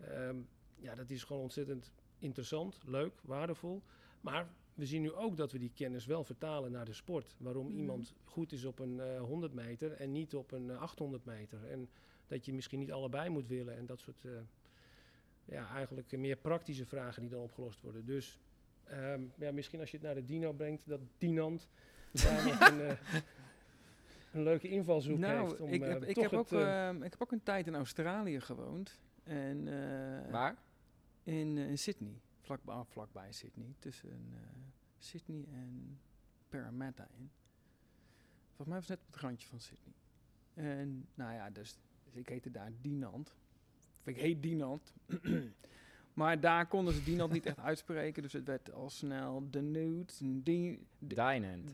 [0.00, 0.36] ehm,
[0.76, 3.82] ja, dat is gewoon ontzettend interessant, leuk, waardevol.
[4.20, 7.34] Maar we zien nu ook dat we die kennis wel vertalen naar de sport.
[7.38, 7.76] Waarom Mhm.
[7.78, 11.64] iemand goed is op een eh 100 meter en niet op een eh, 800 meter.
[11.70, 11.88] En
[12.26, 14.30] dat je misschien niet allebei moet willen en dat soort, eh,
[15.44, 18.04] ja, eigenlijk eh, meer praktische vragen die dan opgelost worden.
[18.04, 18.38] Dus
[18.84, 21.68] ehm, ja, misschien als je het naar de dino brengt, dat Dinant
[22.24, 22.96] daar nog een, eh,
[24.32, 25.60] een leuke invalshoek nou, heeft.
[25.60, 27.42] Om, ik, eh, heb, ik, toch heb het, ook, eh, ehm, ik heb ook een
[27.42, 29.00] tijd in Australië gewoond.
[29.22, 30.56] En, eh, Waar?
[31.28, 32.20] In, eh, in Sydney.
[32.40, 33.74] Vlakbij, ah, vlakbij Sydney.
[33.78, 34.40] Tussen eh,
[34.98, 35.98] Sydney en
[36.48, 37.30] Parramatta in.
[38.46, 39.94] Volgens mij was het net op het randje van Sydney.
[40.54, 43.34] En nou ja, dus, dus ik heette daar Dinant.
[44.00, 44.92] Of ik heet Dinant.
[46.14, 48.22] maar daar konden ze Dinant niet echt uitspreken.
[48.22, 50.12] Dus het werd al snel de Nude.
[50.18, 51.72] Di- Di- Dinant.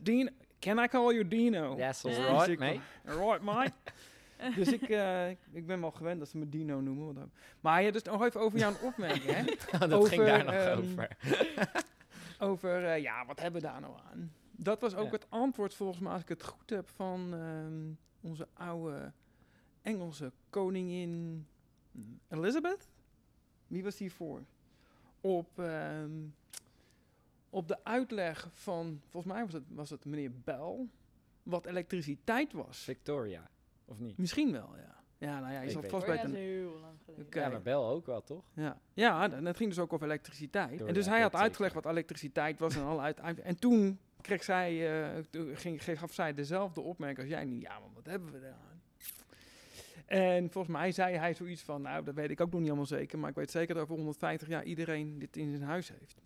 [0.59, 1.75] Can I call you Dino?
[2.17, 2.79] Alright, Dus ik- mate.
[3.05, 3.73] Alright, mate.
[4.55, 7.31] dus ik, eh, ik- ben wel gewend dat ze me Dino noemen.
[7.59, 9.43] Maar ja, dus nog even over jouw opmerking, hè?
[9.79, 11.17] dat Over, ging daar nog ehm, over.
[12.39, 14.31] Over, eh, ja, wat hebben we daar nou aan?
[14.51, 15.11] Dat was ook Ja.
[15.11, 19.11] het antwoord, volgens mij, als ik het goed heb, van ehm, onze oude
[19.81, 21.45] Engelse koningin
[21.91, 22.87] hmm, Elizabeth.
[23.67, 24.41] Wie was die voor?
[25.21, 26.11] Op, ehm,
[27.49, 30.87] op de uitleg van, volgens mij was het, was het meneer Bell,
[31.43, 32.77] wat elektriciteit was.
[32.77, 33.49] Victoria,
[33.85, 34.17] of niet?
[34.17, 35.03] Misschien wel, ja.
[35.17, 37.25] Ja, nou ja, je weet vast bij ja, het dat is heel lang geleden.
[37.25, 37.39] Oké.
[37.39, 38.43] Ja, maar Bel ook wel, toch?
[38.53, 40.79] Ja, ja dan, het ging dus ook over elektriciteit.
[40.79, 44.43] Door en dus hij had uitgelegd wat elektriciteit was en alle uit, En toen kreeg
[44.43, 47.59] zij, eh, toen ging, gaf zij dezelfde opmerking als jij nu.
[47.59, 48.81] Ja, maar wat hebben we daaraan?
[50.05, 52.85] En volgens mij zei hij zoiets van, nou, dat weet ik ook nog niet allemaal
[52.85, 56.21] zeker, maar ik weet zeker dat over 150 jaar iedereen dit in zijn huis heeft.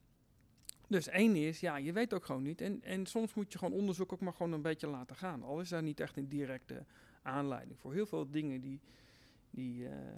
[0.88, 2.62] Dus één is, ja, je weet ook gewoon niet.
[2.62, 5.44] En, en soms moet je gewoon onderzoek ook maar gewoon een beetje laten gaan.
[5.44, 6.86] Al is daar niet echt een directe
[7.22, 7.94] aanleiding voor.
[7.94, 8.80] Heel veel dingen die,
[9.50, 10.16] die eh,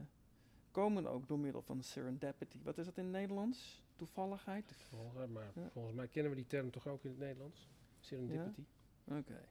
[0.72, 2.60] komen ook door middel van serendipity.
[2.64, 3.84] Wat is dat in het Nederlands?
[3.96, 4.76] Toevalligheid?
[4.90, 5.70] volgens, maar Ja.
[5.70, 7.70] volgens mij kennen we die term toch ook in het Nederlands?
[8.00, 8.64] Serendipity.
[9.06, 9.46] Oké.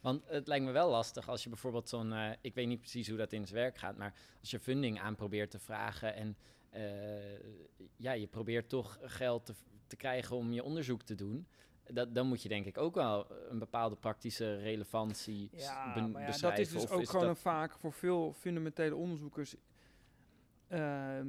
[0.00, 2.12] Want het lijkt me wel lastig als je bijvoorbeeld zo'n...
[2.12, 5.00] eh, ik weet niet precies hoe dat in zijn werk gaat, maar als je funding
[5.00, 6.36] aan probeert te vragen en
[6.70, 7.38] eh,
[7.96, 9.54] ja, je probeert toch geld te,
[9.86, 11.46] te krijgen om je onderzoek te doen,
[11.92, 16.12] dat, dan moet je denk ik ook wel een bepaalde praktische relevantie Ja, maar ja,
[16.12, 16.62] dat beschrijven.
[16.62, 19.56] is dus ook is gewoon dat- vaak voor veel fundamentele onderzoekers.
[20.68, 21.28] ehm,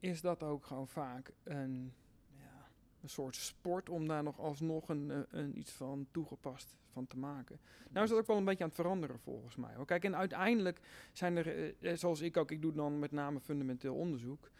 [0.00, 1.92] is dat ook gewoon vaak een,
[2.36, 2.68] ja,
[3.02, 7.18] een soort sport om daar nog alsnog een, eh, een iets van toegepast van te
[7.18, 7.60] maken.
[7.90, 9.74] Nou is dat ook wel een beetje aan het veranderen volgens mij.
[9.74, 9.86] hoor.
[9.86, 10.80] Kijk, en uiteindelijk
[11.12, 14.50] zijn er, eh, eh, zoals ik ook, ik doe dan met name fundamenteel onderzoek.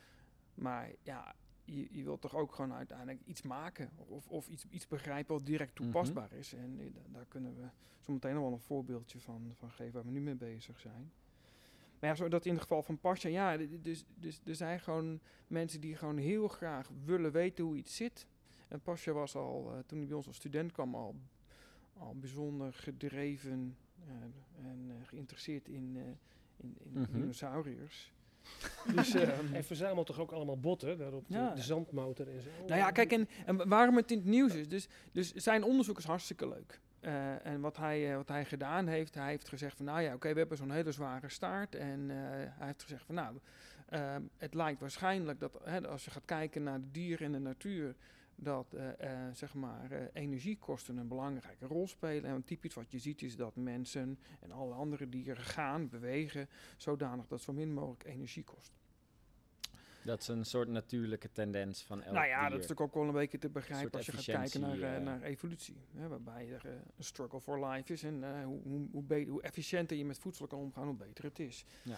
[0.55, 1.35] Maar ja,
[1.75, 5.47] je, je wilt toch ook gewoon uiteindelijk iets maken of, of iets, iets begrijpen wat
[5.47, 5.83] direct Mhm.
[5.83, 6.53] toepasbaar is.
[6.55, 7.69] En eh, da- daar kunnen we
[8.01, 11.13] zo meteen nog wel een voorbeeldje van, van geven waar we nu mee bezig zijn.
[12.01, 15.21] Maar ja, zo dat in het geval van Pasha, ja, dus, dus er zijn gewoon
[15.47, 18.27] mensen die gewoon heel graag willen weten hoe iets zit.
[18.69, 21.15] En Pasha was al, eh, toen hij bij ons als student kwam, al,
[21.93, 23.77] al bijzonder gedreven
[24.07, 24.13] eh,
[24.67, 25.97] en geïnteresseerd in,
[26.57, 27.13] in, in Mhm.
[27.13, 28.13] dinosauriërs.
[28.97, 31.55] dus, ehm, Hij verzamelt toch ook allemaal botten, daarop de, Ja.
[31.55, 32.49] de zandmotor en zo.
[32.67, 34.69] nou ja, kijk, en, en waarom het in het nieuws is.
[34.69, 36.81] Dus, dus zijn onderzoek is hartstikke leuk.
[37.01, 40.15] Eh, en wat hij, eh, wat hij gedaan heeft, hij heeft gezegd van, nou ja,
[40.15, 41.75] oké, we hebben zo'n hele zware staart.
[41.75, 43.39] En eh, hij heeft gezegd van, nou,
[43.89, 47.39] ehm, het lijkt waarschijnlijk dat hè, als je gaat kijken naar de dieren in de
[47.39, 47.95] natuur,
[48.41, 52.31] dat eh, eh, zeg maar eh, energiekosten een belangrijke rol spelen.
[52.31, 57.27] En typisch wat je ziet is dat mensen en alle andere dieren gaan, bewegen, zodanig
[57.27, 58.73] dat zo min mogelijk energie kost.
[60.05, 62.51] Dat is een soort natuurlijke tendens van elk Nou ja, dier.
[62.51, 65.23] dat is natuurlijk ook wel een beetje te begrijpen als je gaat kijken naar, naar
[65.23, 65.77] evolutie.
[65.97, 68.03] Hè, waarbij er een struggle for life is.
[68.03, 71.65] En hoe, hoe, hoe, hoe efficiënter je met voedsel kan omgaan, hoe beter het is.
[71.83, 71.97] Ja.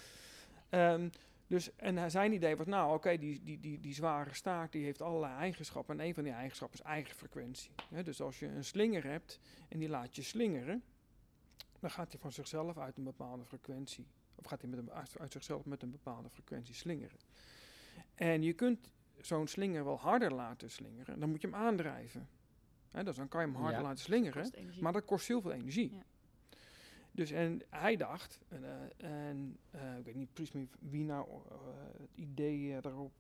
[0.68, 1.09] Ehm,
[1.50, 4.84] dus, en hij- zijn idee was, nou oké, die, die, die, die zware staart die
[4.84, 6.00] heeft allerlei eigenschappen.
[6.00, 7.70] En een van die eigenschappen is eigen frequentie.
[7.88, 10.82] Hè, dus als je een slinger hebt en die laat je slingeren,
[11.80, 14.06] dan gaat hij van zichzelf uit een bepaalde frequentie.
[14.34, 17.18] Of gaat hij met een, uit, uit zichzelf met een bepaalde frequentie slingeren.
[18.14, 21.20] En je kunt zo'n slinger wel harder laten slingeren.
[21.20, 22.28] Dan moet je hem aandrijven.
[22.90, 23.82] Hè, dus dan kan je hem harder Ja.
[23.86, 24.50] laten slingeren.
[24.80, 26.02] Maar dat kost heel veel energie.
[27.12, 31.29] Dus en hij dacht, en, eh, en eh, ik weet niet precies meer wie nou
[31.29, 31.57] eh,
[31.99, 33.12] het idee daarop,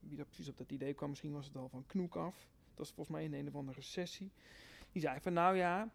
[0.00, 2.48] wie dat precies op dat idee kwam, misschien was het al van Knoek af.
[2.74, 4.32] Dat is volgens mij in een of andere recessie.
[4.92, 5.92] Die zei van nou ja,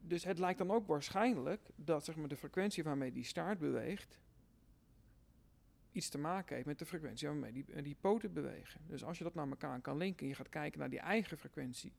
[0.00, 4.20] dus het lijkt dan ook waarschijnlijk dat zeg maar, de frequentie waarmee die staart beweegt,
[5.92, 8.80] iets te maken heeft met de frequentie waarmee die, die poten bewegen.
[8.86, 11.38] Dus als je dat naar elkaar kan linken en je gaat kijken naar die eigen
[11.38, 11.92] frequentie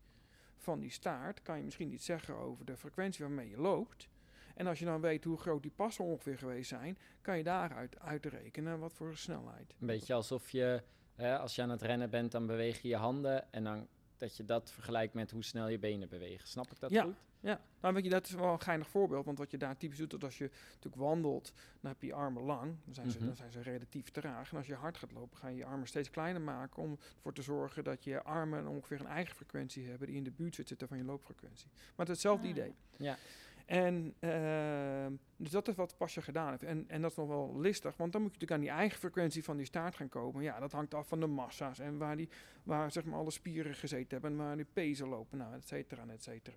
[0.57, 4.09] van die staart, kan je misschien iets zeggen over de frequentie waarmee je loopt.
[4.53, 7.99] En als je dan weet hoe groot die passen ongeveer geweest zijn, kan je daaruit
[7.99, 9.75] uitrekenen wat voor snelheid.
[9.79, 10.83] Een beetje alsof je,
[11.15, 13.87] hè, als je aan het rennen bent, dan beweeg je je handen en dan
[14.17, 16.47] dat je dat vergelijkt met hoe snel je benen bewegen.
[16.47, 17.03] Snap ik dat Ja.
[17.03, 17.15] goed?
[17.39, 19.25] Ja, nou weet je, dat is wel een geinig voorbeeld.
[19.25, 22.13] Want wat je daar typisch doet, dat als je natuurlijk wandelt, dan heb je je
[22.13, 22.75] armen lang.
[22.85, 23.25] Dan zijn, ze, Mhm.
[23.27, 24.51] dan zijn ze relatief traag.
[24.51, 26.83] En als je hard gaat lopen, ga je je armen steeds kleiner maken.
[26.83, 30.07] Om ervoor te zorgen dat je armen ongeveer een eigen frequentie hebben.
[30.07, 31.67] Die in de buurt zit zitten van je loopfrequentie.
[31.73, 32.49] Maar het is hetzelfde Ah.
[32.49, 32.75] idee.
[32.97, 33.17] Ja.
[33.65, 36.63] En ehm, dus dat is wat Pasja gedaan heeft.
[36.63, 38.99] En, en dat is nog wel listig, want dan moet je natuurlijk aan die eigen
[38.99, 40.43] frequentie van die staart gaan komen.
[40.43, 42.29] Ja, dat hangt af van de massa's en waar, die,
[42.63, 46.03] waar zeg maar alle spieren gezeten hebben en waar die pezen lopen, nou, et cetera,
[46.09, 46.55] et cetera.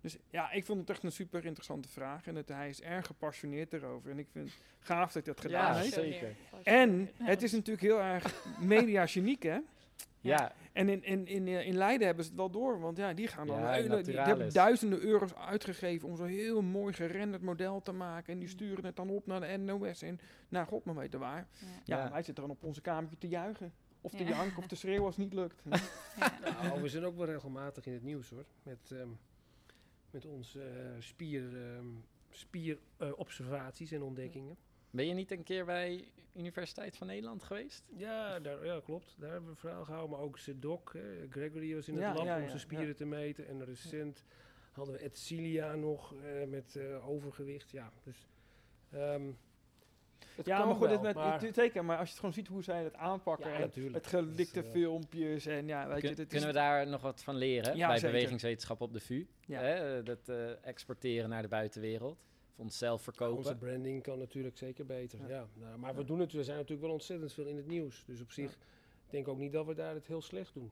[0.00, 3.06] Dus ja, ik vond het echt een super interessante vraag en het, hij is erg
[3.06, 4.10] gepassioneerd erover.
[4.10, 5.92] En ik vind het gaaf dat hij dat gedaan Ja, heeft.
[5.92, 6.36] zeker.
[6.62, 9.58] En het is natuurlijk heel erg media-geniek, hè?
[10.20, 13.12] Ja, En in, in, in, eh, in Leiden hebben ze het wel door, want ja,
[13.14, 16.92] die gaan dan Ja, hele- die, die hebben duizenden euro's uitgegeven om zo'n heel mooi
[16.92, 18.32] gerenderd model te maken.
[18.32, 21.48] En die sturen het dan op naar de NOS en naar god maar weten waar.
[21.84, 22.10] Ja, Ja.
[22.10, 23.72] wij zitten dan op onze kamertje te juichen.
[24.00, 24.28] Of te Ja.
[24.28, 25.62] janken of te schreeuwen als het niet lukt.
[26.62, 28.44] Nou, we zijn ook wel regelmatig in het nieuws hoor.
[28.62, 29.08] Met, ehm,
[30.10, 31.86] met onze eh, spier, ehm,
[32.30, 34.56] spierobservaties en ontdekkingen.
[34.90, 37.84] Ben je niet een keer bij Universiteit van Nederland geweest?
[37.96, 39.14] Ja, daar, ja, klopt.
[39.18, 40.10] Daar hebben we een verhaal gehouden.
[40.16, 40.92] Maar ook Sedok.
[41.30, 43.46] Gregory was in het Ja, lab ja, om zijn spieren te meten.
[43.48, 44.24] En recent
[44.72, 47.70] hadden we Edcilia nog eh, met eh, overgewicht.
[47.70, 48.28] Ja, dus...
[48.90, 49.30] ehm,
[50.34, 51.84] het ja, kan maar goed, wel, met, maar- zeker.
[51.84, 53.50] Maar als je het gewoon ziet hoe zij het aanpakken.
[53.50, 55.46] Ja, en het gelikte is, eh, filmpjes.
[55.46, 58.12] En ja, weet je, het kunnen we daar nog wat van leren Ja, bij zeker.
[58.12, 59.26] bewegingswetenschap op de VU?
[59.46, 59.60] Ja.
[59.60, 60.28] Hè, eh, dat
[60.62, 62.28] exporteren naar de buitenwereld.
[62.60, 63.36] Onszelf verkopen.
[63.36, 65.18] Onze branding kan natuurlijk zeker beter.
[65.20, 65.28] Ja.
[65.28, 65.46] Ja.
[65.54, 68.04] Nou, maar we, doen het, we zijn natuurlijk wel ontzettend veel in het nieuws.
[68.06, 68.58] Dus op zich
[69.10, 70.70] denk ik ook niet dat we daar het heel slecht doen.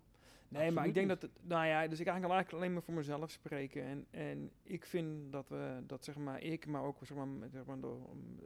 [0.50, 1.20] Nee, maar ik denk niet.
[1.20, 3.82] dat, het, nou ja, dus ik kan eigenlijk alleen maar voor mezelf spreken.
[3.82, 7.52] En, en ik vind dat we, dat zeg maar ik, maar ook zeg maar, met,
[7.52, 7.96] zeg maar de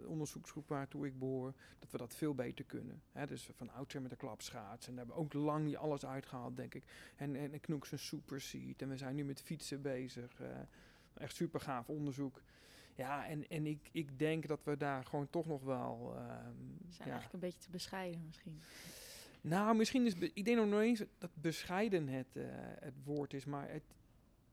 [0.06, 3.02] onderzoeksgroep waartoe ik behoor, dat we dat veel beter kunnen.
[3.12, 4.86] Hè, dus van oudsher met de klapschaats.
[4.86, 6.84] En daar hebben we ook lang niet alles uitgehaald, denk ik.
[7.16, 8.82] En, en, en Knoeks een superseat.
[8.82, 10.40] En we zijn nu met fietsen bezig.
[10.40, 10.48] eh,
[11.14, 12.42] echt super gaaf onderzoek.
[12.94, 16.12] Ja, en, en ik, ik denk dat we daar gewoon toch nog wel...
[16.86, 18.60] We zijn ja, eigenlijk een beetje te bescheiden misschien.
[19.40, 20.14] nou, misschien is...
[20.14, 22.44] Ik denk nog niet eens dat bescheiden het, eh,
[22.80, 23.82] het woord is, maar het...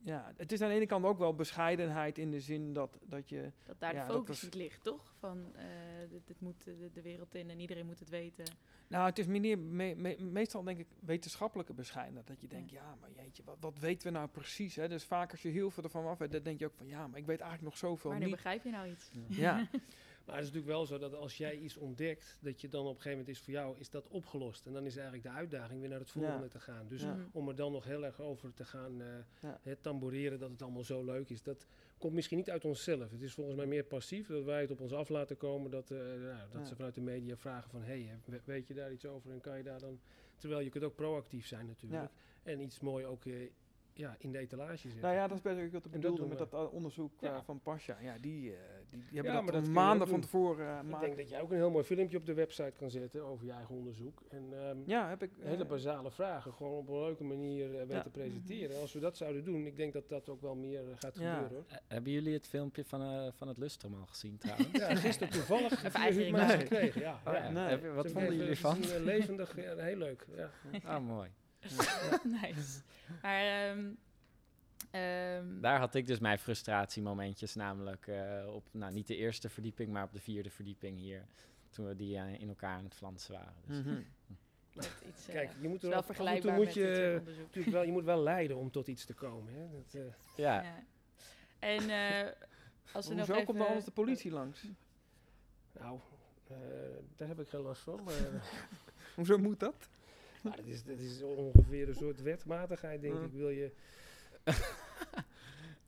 [0.03, 3.29] Ja, het is aan de ene kant ook wel bescheidenheid in de zin dat, dat
[3.29, 3.51] je...
[3.65, 5.13] Dat daar Ja, de focus niet ligt, toch?
[5.19, 5.65] Van, eh,
[6.09, 8.45] dit, dit moet de, de wereld in en iedereen moet het weten.
[8.87, 12.27] Nou, het is meer, me- me- meestal denk ik wetenschappelijke bescheidenheid.
[12.27, 14.75] Dat je denkt, ja, maar jeetje, wat, wat weten we nou precies?
[14.75, 14.87] Hè?
[14.87, 16.87] Dus vaak als je heel veel ervan af weet, dan denk je ook van...
[16.87, 18.35] Ja, maar ik weet eigenlijk nog zoveel Wanneer niet.
[18.35, 19.11] begrijp je nou iets?
[19.27, 19.67] Ja,
[20.29, 22.87] Maar het is natuurlijk wel zo dat als jij iets ontdekt, dat je dan op
[22.87, 24.65] een gegeven moment is voor jou is dat opgelost.
[24.65, 26.47] En dan is eigenlijk de uitdaging weer naar het volgende Ja.
[26.49, 26.87] te gaan.
[26.87, 27.17] Dus Ja.
[27.31, 29.07] Om er dan nog heel erg over te gaan eh
[29.41, 29.59] Ja.
[29.63, 33.11] het tamboureren dat het allemaal zo leuk is, dat komt misschien niet uit onszelf.
[33.11, 35.91] Het is volgens mij meer passief, dat wij het op ons af laten komen, dat,
[35.91, 38.91] eh, nou, dat ze vanuit de media vragen van, hé, hey, we- weet je daar
[38.91, 39.99] iets over en kan je daar dan...
[40.37, 42.11] Terwijl je kunt ook proactief zijn natuurlijk.
[42.43, 43.49] En iets mooi ook eh,
[43.93, 45.01] ja, in de etalage zetten.
[45.01, 47.43] nou ja, dat is best wat ik bedoelde met dat eh, onderzoek eh, Ja.
[47.43, 47.99] van Pasja.
[48.01, 48.59] Ja, die, eh,
[48.91, 51.49] die, die hebben Ja, dat, dat maanden van tevoren uh, Ik denk dat jij ook
[51.51, 54.21] een heel mooi filmpje op de website kan zetten over je eigen onderzoek.
[54.29, 55.31] En ehm, Ja, heb ik...
[55.39, 58.01] eh, hele basale vragen gewoon op een leuke manier eh, weten Ja.
[58.01, 58.79] te presenteren.
[58.81, 61.33] Als we dat zouden doen, ik denk dat dat ook wel meer eh, gaat Ja.
[61.33, 61.49] gebeuren.
[61.57, 61.63] Hoor.
[61.67, 64.69] Eh, hebben jullie het filmpje van, eh, van het Lustrum al gezien trouwens?
[64.71, 66.57] Ja, gisteren toevallig Huub Maas Nee.
[66.57, 67.01] gekregen.
[67.01, 67.43] Ja, Oh, ja.
[67.43, 67.49] ja.
[67.49, 67.63] nee.
[67.63, 70.25] Heb je- wat vonden jullie het eh, levendig, ja, heel leuk.
[70.35, 70.49] Ja.
[70.83, 71.29] Ah, mooi.
[72.41, 72.81] nice.
[73.21, 73.85] Maar ehm,
[74.91, 79.91] ehm, Daar had ik dus mijn frustratiemomentjes, namelijk eh, op, nou niet de eerste verdieping,
[79.91, 81.25] maar op de vierde verdieping hier.
[81.69, 83.53] Toen we die eh, in elkaar aan het flansen waren.
[83.67, 83.83] Dus.
[83.83, 83.99] Mhm.
[85.09, 87.21] iets, eh, Kijk, je moet er wel vergelijkbaar moet je,
[87.71, 89.53] wel, je moet wel leiden om tot iets te komen.
[89.53, 89.69] Hè.
[89.71, 90.01] Dat, eh,
[90.35, 90.83] Ja, Ja.
[91.59, 92.31] En eh,
[92.91, 93.45] als we nog Hoezo even...
[93.45, 94.65] komt dan anders de politie langs?
[95.79, 95.99] nou,
[96.47, 96.55] eh,
[97.15, 98.03] daar heb ik geen last van.
[98.03, 98.13] Maar,
[99.15, 99.89] Hoezo moet dat?
[100.43, 103.23] maar dat, is, dat is ongeveer een soort wetmatigheid, denk Mm.
[103.23, 103.31] ik.
[103.31, 103.71] Wil je,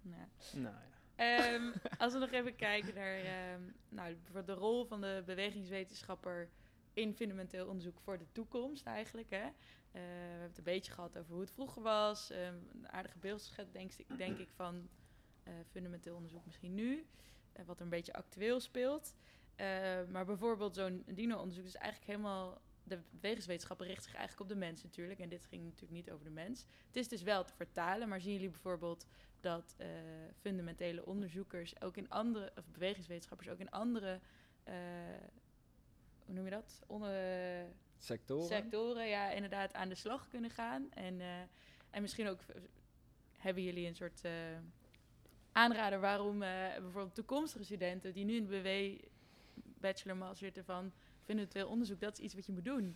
[0.03, 0.29] Nou ja.
[1.15, 6.49] Ehm, als we nog even kijken naar ehm, nou, de rol van de bewegingswetenschapper
[6.93, 9.29] in fundamenteel onderzoek voor de toekomst eigenlijk.
[9.29, 9.43] Hè?
[9.45, 9.51] Eh,
[9.91, 12.29] we hebben het een beetje gehad over hoe het vroeger was.
[12.29, 14.89] ehm, een aardige beeldschet denk, ik- denk ik van
[15.43, 17.05] eh, fundamenteel onderzoek misschien nu.
[17.53, 19.13] eh, wat er een beetje actueel speelt.
[20.09, 22.61] Maar bijvoorbeeld zo'n dino-onderzoek is eigenlijk helemaal...
[22.91, 25.19] De bewegingswetenschappen richt zich eigenlijk op de mens natuurlijk.
[25.19, 26.65] En dit ging natuurlijk niet over de mens.
[26.87, 29.05] Het is dus wel te vertalen, maar zien jullie bijvoorbeeld
[29.39, 29.87] dat eh,
[30.39, 34.19] fundamentele onderzoekers ook in andere, of bewegingswetenschappers ook in andere,
[34.63, 34.75] eh,
[36.25, 36.81] hoe noem je dat?
[36.87, 37.65] Onder,
[37.97, 38.47] Sectoren?
[38.47, 40.91] sectoren, ja, inderdaad aan de slag kunnen gaan.
[40.91, 41.27] En, eh,
[41.89, 42.39] en misschien ook
[43.37, 44.21] hebben jullie een soort
[45.51, 49.05] aanrader waarom bijvoorbeeld toekomstige studenten die nu in de BW
[49.81, 50.93] bachelor master zitten van
[51.23, 52.95] fundamenteel onderzoek, dat is iets wat je moet doen.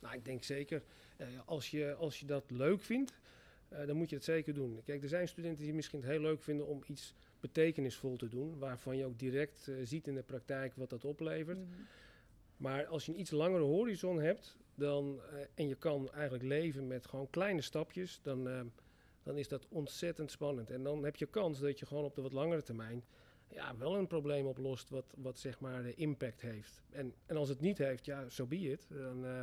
[0.00, 0.82] Nou, ik denk zeker,
[1.16, 3.20] eh, als, je, als je dat leuk vindt,
[3.68, 4.82] eh, dan moet je het zeker doen.
[4.84, 8.58] Kijk, er zijn studenten die misschien het heel leuk vinden om iets betekenisvol te doen,
[8.58, 11.58] waarvan je ook direct eh, ziet in de praktijk wat dat oplevert.
[11.58, 11.80] Mhm.
[12.56, 16.86] Maar als je een iets langere horizon hebt, dan, eh, en je kan eigenlijk leven
[16.86, 18.60] met gewoon kleine stapjes, dan, eh,
[19.22, 20.70] dan is dat ontzettend spannend.
[20.70, 23.04] En dan heb je kans dat je gewoon op de wat langere termijn
[23.54, 26.82] ja, wel een probleem oplost wat, wat zeg maar de impact heeft.
[26.90, 28.86] En, en als het niet heeft, ja, zo so be it.
[28.88, 29.42] Dan, eh,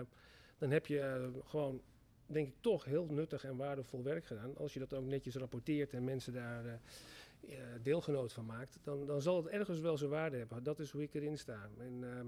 [0.58, 1.82] dan heb je eh, gewoon,
[2.26, 4.58] denk ik, toch heel nuttig en waardevol werk gedaan.
[4.58, 9.22] Als je dat ook netjes rapporteert en mensen daar eh, deelgenoot van maakt, dan, dan
[9.22, 10.64] zal het ergens wel zijn waarde hebben.
[10.64, 11.70] Dat is hoe ik erin sta.
[11.78, 12.28] En, ehm,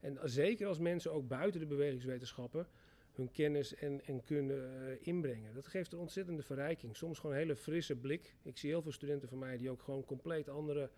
[0.00, 2.66] en zeker als mensen ook buiten de bewegingswetenschappen
[3.12, 5.54] hun kennis en, en kunnen inbrengen.
[5.54, 6.96] Dat geeft een ontzettende verrijking.
[6.96, 8.34] Soms gewoon een hele frisse blik.
[8.42, 10.90] Ik zie heel veel studenten van mij die ook gewoon compleet andere,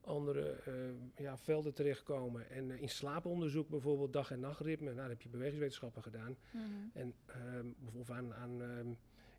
[0.00, 0.74] andere eh,
[1.16, 2.50] ja, velden terechtkomen.
[2.50, 4.84] En eh, in slaaponderzoek bijvoorbeeld, dag- en nachtritme.
[4.84, 6.36] Nou, dan heb je bewegingswetenschappen gedaan.
[6.50, 6.64] Mhm.
[6.92, 8.88] En ehm, bijvoorbeeld aan, aan, ehm,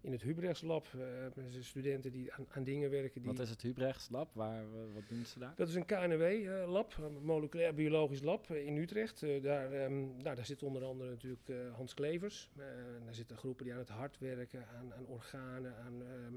[0.02, 3.21] in het Hubrechtslab uh, studenten die aan, aan dingen werken.
[3.21, 4.34] Die Wat is het Hubrechtslab?
[4.34, 5.54] Waar, eh, wat doen ze daar?
[5.56, 9.24] dat is een KNW-lab, een moleculair biologisch lab eh, in Utrecht.
[9.24, 12.50] Eh, daar, ehm, nou, daar zit onder andere natuurlijk eh, Hans Klevers.
[12.58, 12.63] Eh,
[13.06, 16.34] daar zitten groepen die aan het hart werken, aan, aan organen, aan ehm,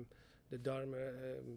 [0.48, 1.50] de darmen, ehm,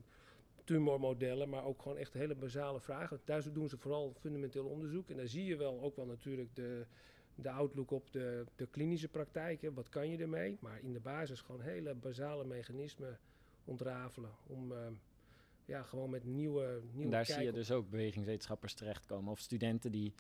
[0.68, 3.22] tumormodellen, maar ook gewoon echt hele basale vragen.
[3.26, 5.10] Daar doen ze vooral fundamenteel onderzoek.
[5.10, 6.86] En daar zie je wel ook wel natuurlijk de,
[7.36, 9.74] de outlook op de, de klinische praktijken.
[9.74, 10.58] Wat kan je ermee?
[10.62, 13.20] Maar in de basis gewoon hele basale mechanismen
[13.66, 14.94] ontrafelen om ehm,
[15.66, 19.32] ja, gewoon met nieuwe, nieuwe En daar zie je op- dus ook bewegingswetenschappers terechtkomen.
[19.32, 20.14] Of studenten die...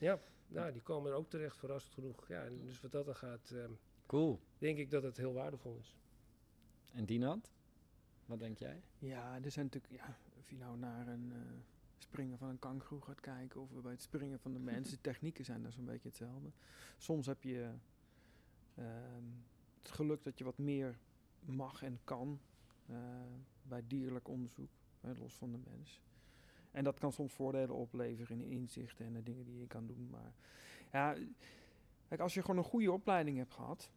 [0.48, 2.28] Nou, die komen er ook terecht, verrassend genoeg.
[2.28, 3.72] Ja, en dus wat dat dan gaat, ehm,
[4.06, 4.40] Cool.
[4.58, 5.96] denk ik dat het heel waardevol is.
[6.94, 7.52] En Dinant?
[8.26, 8.82] Wat denk jij?
[9.00, 11.40] Ja, er zijn natuurlijk, ja, of je nou naar een eh,
[11.98, 15.46] springen van een kangoeroe gaat kijken of bij het springen van de mens, de technieken
[15.46, 16.52] zijn daar zo'n beetje hetzelfde.
[16.98, 17.72] Soms heb je
[18.76, 19.24] ehm,
[19.82, 20.98] het geluk dat je wat meer
[21.40, 22.40] mag en kan
[22.86, 22.98] eh,
[23.64, 24.70] bij dierlijk onderzoek,
[25.02, 26.02] los van de mens.
[26.72, 30.08] En dat kan soms voordelen opleveren in inzichten en de dingen die je kan doen.
[30.10, 30.34] Maar
[30.92, 31.16] ja,
[32.08, 33.92] kijk, als je gewoon een goede opleiding hebt gehad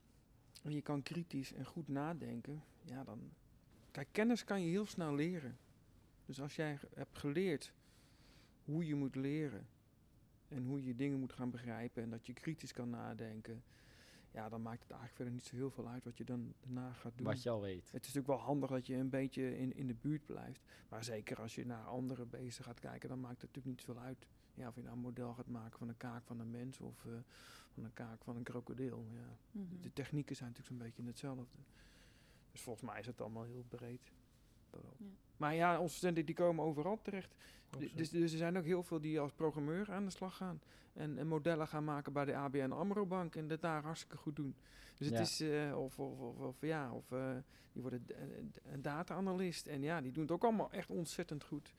[0.62, 3.30] en je kan kritisch en goed nadenken, ja, dan,
[3.90, 5.58] Kijk, kennis kan je heel snel leren.
[6.30, 7.72] Dus als jij hebt geleerd
[8.64, 9.66] hoe je moet leren
[10.48, 13.62] en hoe je dingen moet gaan begrijpen en dat je kritisch kan nadenken,
[14.30, 16.92] ja, dan maakt het eigenlijk verder niet zo heel veel uit wat je dan daarna
[16.92, 17.26] gaat doen.
[17.26, 17.84] Wat je al weet.
[17.84, 20.62] Het is natuurlijk wel handig dat je een beetje in, in de buurt blijft.
[20.88, 24.02] Maar zeker als je naar andere beesten gaat kijken, dan maakt het natuurlijk niet zoveel
[24.02, 24.26] uit.
[24.54, 27.04] Ja, of je nou een model gaat maken van een kaak van een mens of
[27.04, 27.12] eh,
[27.72, 29.06] van een kaak van een krokodil.
[29.12, 29.36] Ja.
[29.50, 29.80] Mhm.
[29.80, 31.44] De technieken zijn natuurlijk zo'n beetje hetzelfde.
[32.52, 34.12] Dus volgens mij is het allemaal heel breed.
[34.70, 34.94] Dat ook.
[34.98, 35.06] Ja.
[35.36, 37.30] Maar ja, onze studenten die komen overal terecht.
[37.30, 37.96] D- Absoluut.
[37.96, 40.60] Dus, dus er zijn ook heel veel die als programmeur aan de slag gaan.
[40.92, 43.36] En, en modellen gaan maken bij de ABN AMRO Bank.
[43.36, 44.54] En dat daar hartstikke goed doen.
[44.98, 45.22] Dus het Ja.
[45.22, 47.36] is, eh, of, of, of, of ja, of eh,
[47.72, 48.14] die worden d-
[48.72, 49.66] een data-analyst.
[49.66, 51.74] En ja, die doen het ook allemaal echt ontzettend goed.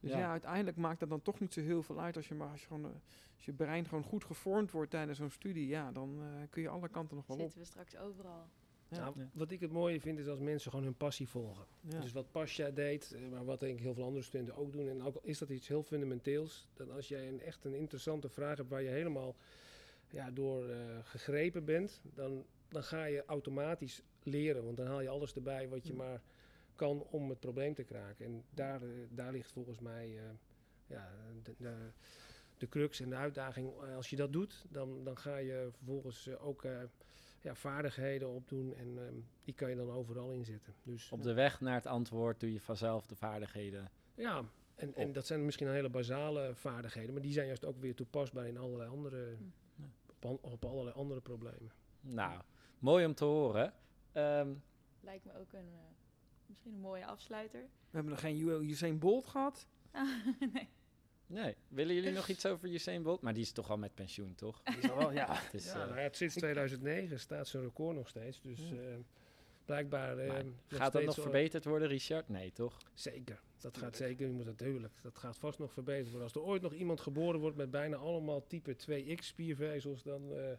[0.00, 0.18] Dus Ja.
[0.18, 0.30] ja.
[0.30, 2.66] uiteindelijk maakt het dan toch niet zo heel veel uit als je, maar als je,
[2.66, 2.90] gewoon, eh,
[3.36, 5.66] als je brein gewoon goed gevormd wordt tijdens zo'n studie.
[5.66, 7.42] Ja, dan eh, kun je alle kanten nog wel op.
[7.42, 8.48] Zitten we straks overal.
[8.92, 8.98] Ja.
[9.00, 9.28] Nou, Ja.
[9.32, 11.64] Wat ik het mooie vind is als mensen gewoon hun passie volgen.
[11.80, 12.00] Ja.
[12.00, 14.88] Dus wat Pasja deed, eh, maar wat denk ik heel veel andere studenten ook doen.
[14.88, 18.28] En ook al is dat iets heel fundamenteels, dan als jij een, echt een interessante
[18.28, 19.34] vraag hebt waar je helemaal
[20.10, 24.64] ja, door eh, gegrepen bent, dan, dan ga je automatisch leren.
[24.64, 26.20] Want dan haal je alles erbij wat je maar
[26.74, 28.24] kan om het probleem te kraken.
[28.24, 30.18] En daar, eh, daar ligt volgens mij
[30.86, 31.10] ja,
[31.42, 31.74] de, de,
[32.58, 33.70] de crux en de uitdaging.
[33.96, 36.64] Als je dat doet, dan, dan ga je vervolgens ook
[37.42, 39.14] ja, vaardigheden opdoen en ehm,
[39.44, 40.74] die kan je dan overal inzetten.
[40.82, 43.90] Dus Op de weg naar het antwoord doe je vanzelf de vaardigheden.
[44.14, 47.94] ja, en, en dat zijn misschien hele basale vaardigheden, maar die zijn juist ook weer
[47.94, 49.36] toepasbaar in allerlei andere,
[49.76, 49.84] Ja.
[50.08, 51.72] op, an- op allerlei andere problemen.
[52.00, 52.40] Nou,
[52.78, 53.72] mooi om te horen.
[54.12, 54.54] Ehm,
[55.00, 55.78] Lijkt me ook een, eh,
[56.46, 57.60] misschien een mooie afsluiter.
[57.60, 59.66] We hebben nog geen Usain Bolt gehad.
[60.52, 60.68] nee.
[61.26, 63.20] Nee, willen jullie nog iets over Usain Bolt?
[63.20, 64.62] Maar die is toch al met pensioen, toch?
[64.62, 65.34] Die is al wel, ja.
[65.44, 68.76] Het is, ja, eh, ja, sinds 2009 staat zijn record nog steeds, dus Ja.
[68.76, 68.94] eh,
[69.64, 70.18] blijkbaar...
[70.18, 72.28] eh, nog gaat dat nog verbeterd worden, Richard?
[72.28, 72.78] Nee, toch?
[72.94, 74.26] Zeker, dat gaat zeker.
[74.26, 74.92] Je moet natuurlijk.
[75.02, 76.22] Dat gaat vast nog verbeterd worden.
[76.22, 80.36] Als er ooit nog iemand geboren wordt met bijna allemaal type 2x spiervezels, dan...
[80.36, 80.52] eh,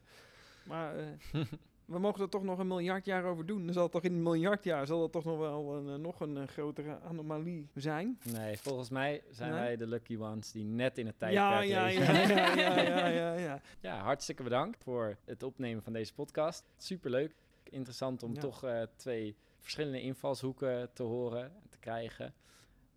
[0.63, 1.07] Maar eh,
[1.85, 3.63] we mogen er toch nog een miljard jaar over doen.
[3.65, 5.95] Dan zal het toch in een miljard jaar zal dat toch nog wel een, eh,
[5.95, 8.19] nog een eh, grotere anomalie zijn.
[8.31, 9.59] Nee, volgens mij zijn Nee?
[9.59, 11.27] wij de lucky ones die net in het Ja,
[11.59, 12.13] tijdperk ja, leven.
[12.35, 13.61] ja, ja, ja, ja, ja, ja.
[13.79, 16.63] Ja, hartstikke bedankt voor het opnemen van deze podcast.
[16.77, 17.35] Superleuk.
[17.63, 18.39] Interessant om Ja.
[18.39, 22.33] toch eh, twee verschillende invalshoeken te horen en te krijgen.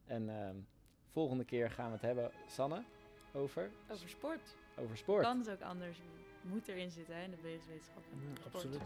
[0.04, 0.56] En ehm,
[1.12, 2.82] volgende keer gaan we het hebben, Sanne,
[3.32, 4.56] over, Over sport.
[4.78, 5.22] over sport.
[5.22, 6.00] Kan het ook anders.
[6.48, 8.12] Moet erin zitten hè, in de bewegingswetenschappen.
[8.20, 8.54] Ja, Sport.
[8.54, 8.82] absoluut.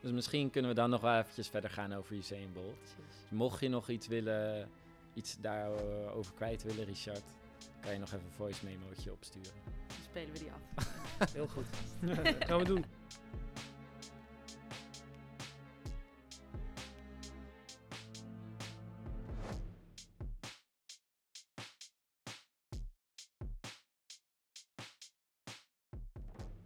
[0.00, 2.80] Dus misschien kunnen we dan nog wel eventjes verder gaan over Usain Bolt.
[2.96, 4.68] Dus mocht je nog iets willen,
[5.14, 7.24] iets daarover over kwijt willen, Richard,
[7.80, 9.52] kan je nog even een voice memootje opsturen.
[9.86, 11.32] Dan spelen we die af.
[11.32, 11.66] heel goed.
[12.46, 12.84] gaan we doen.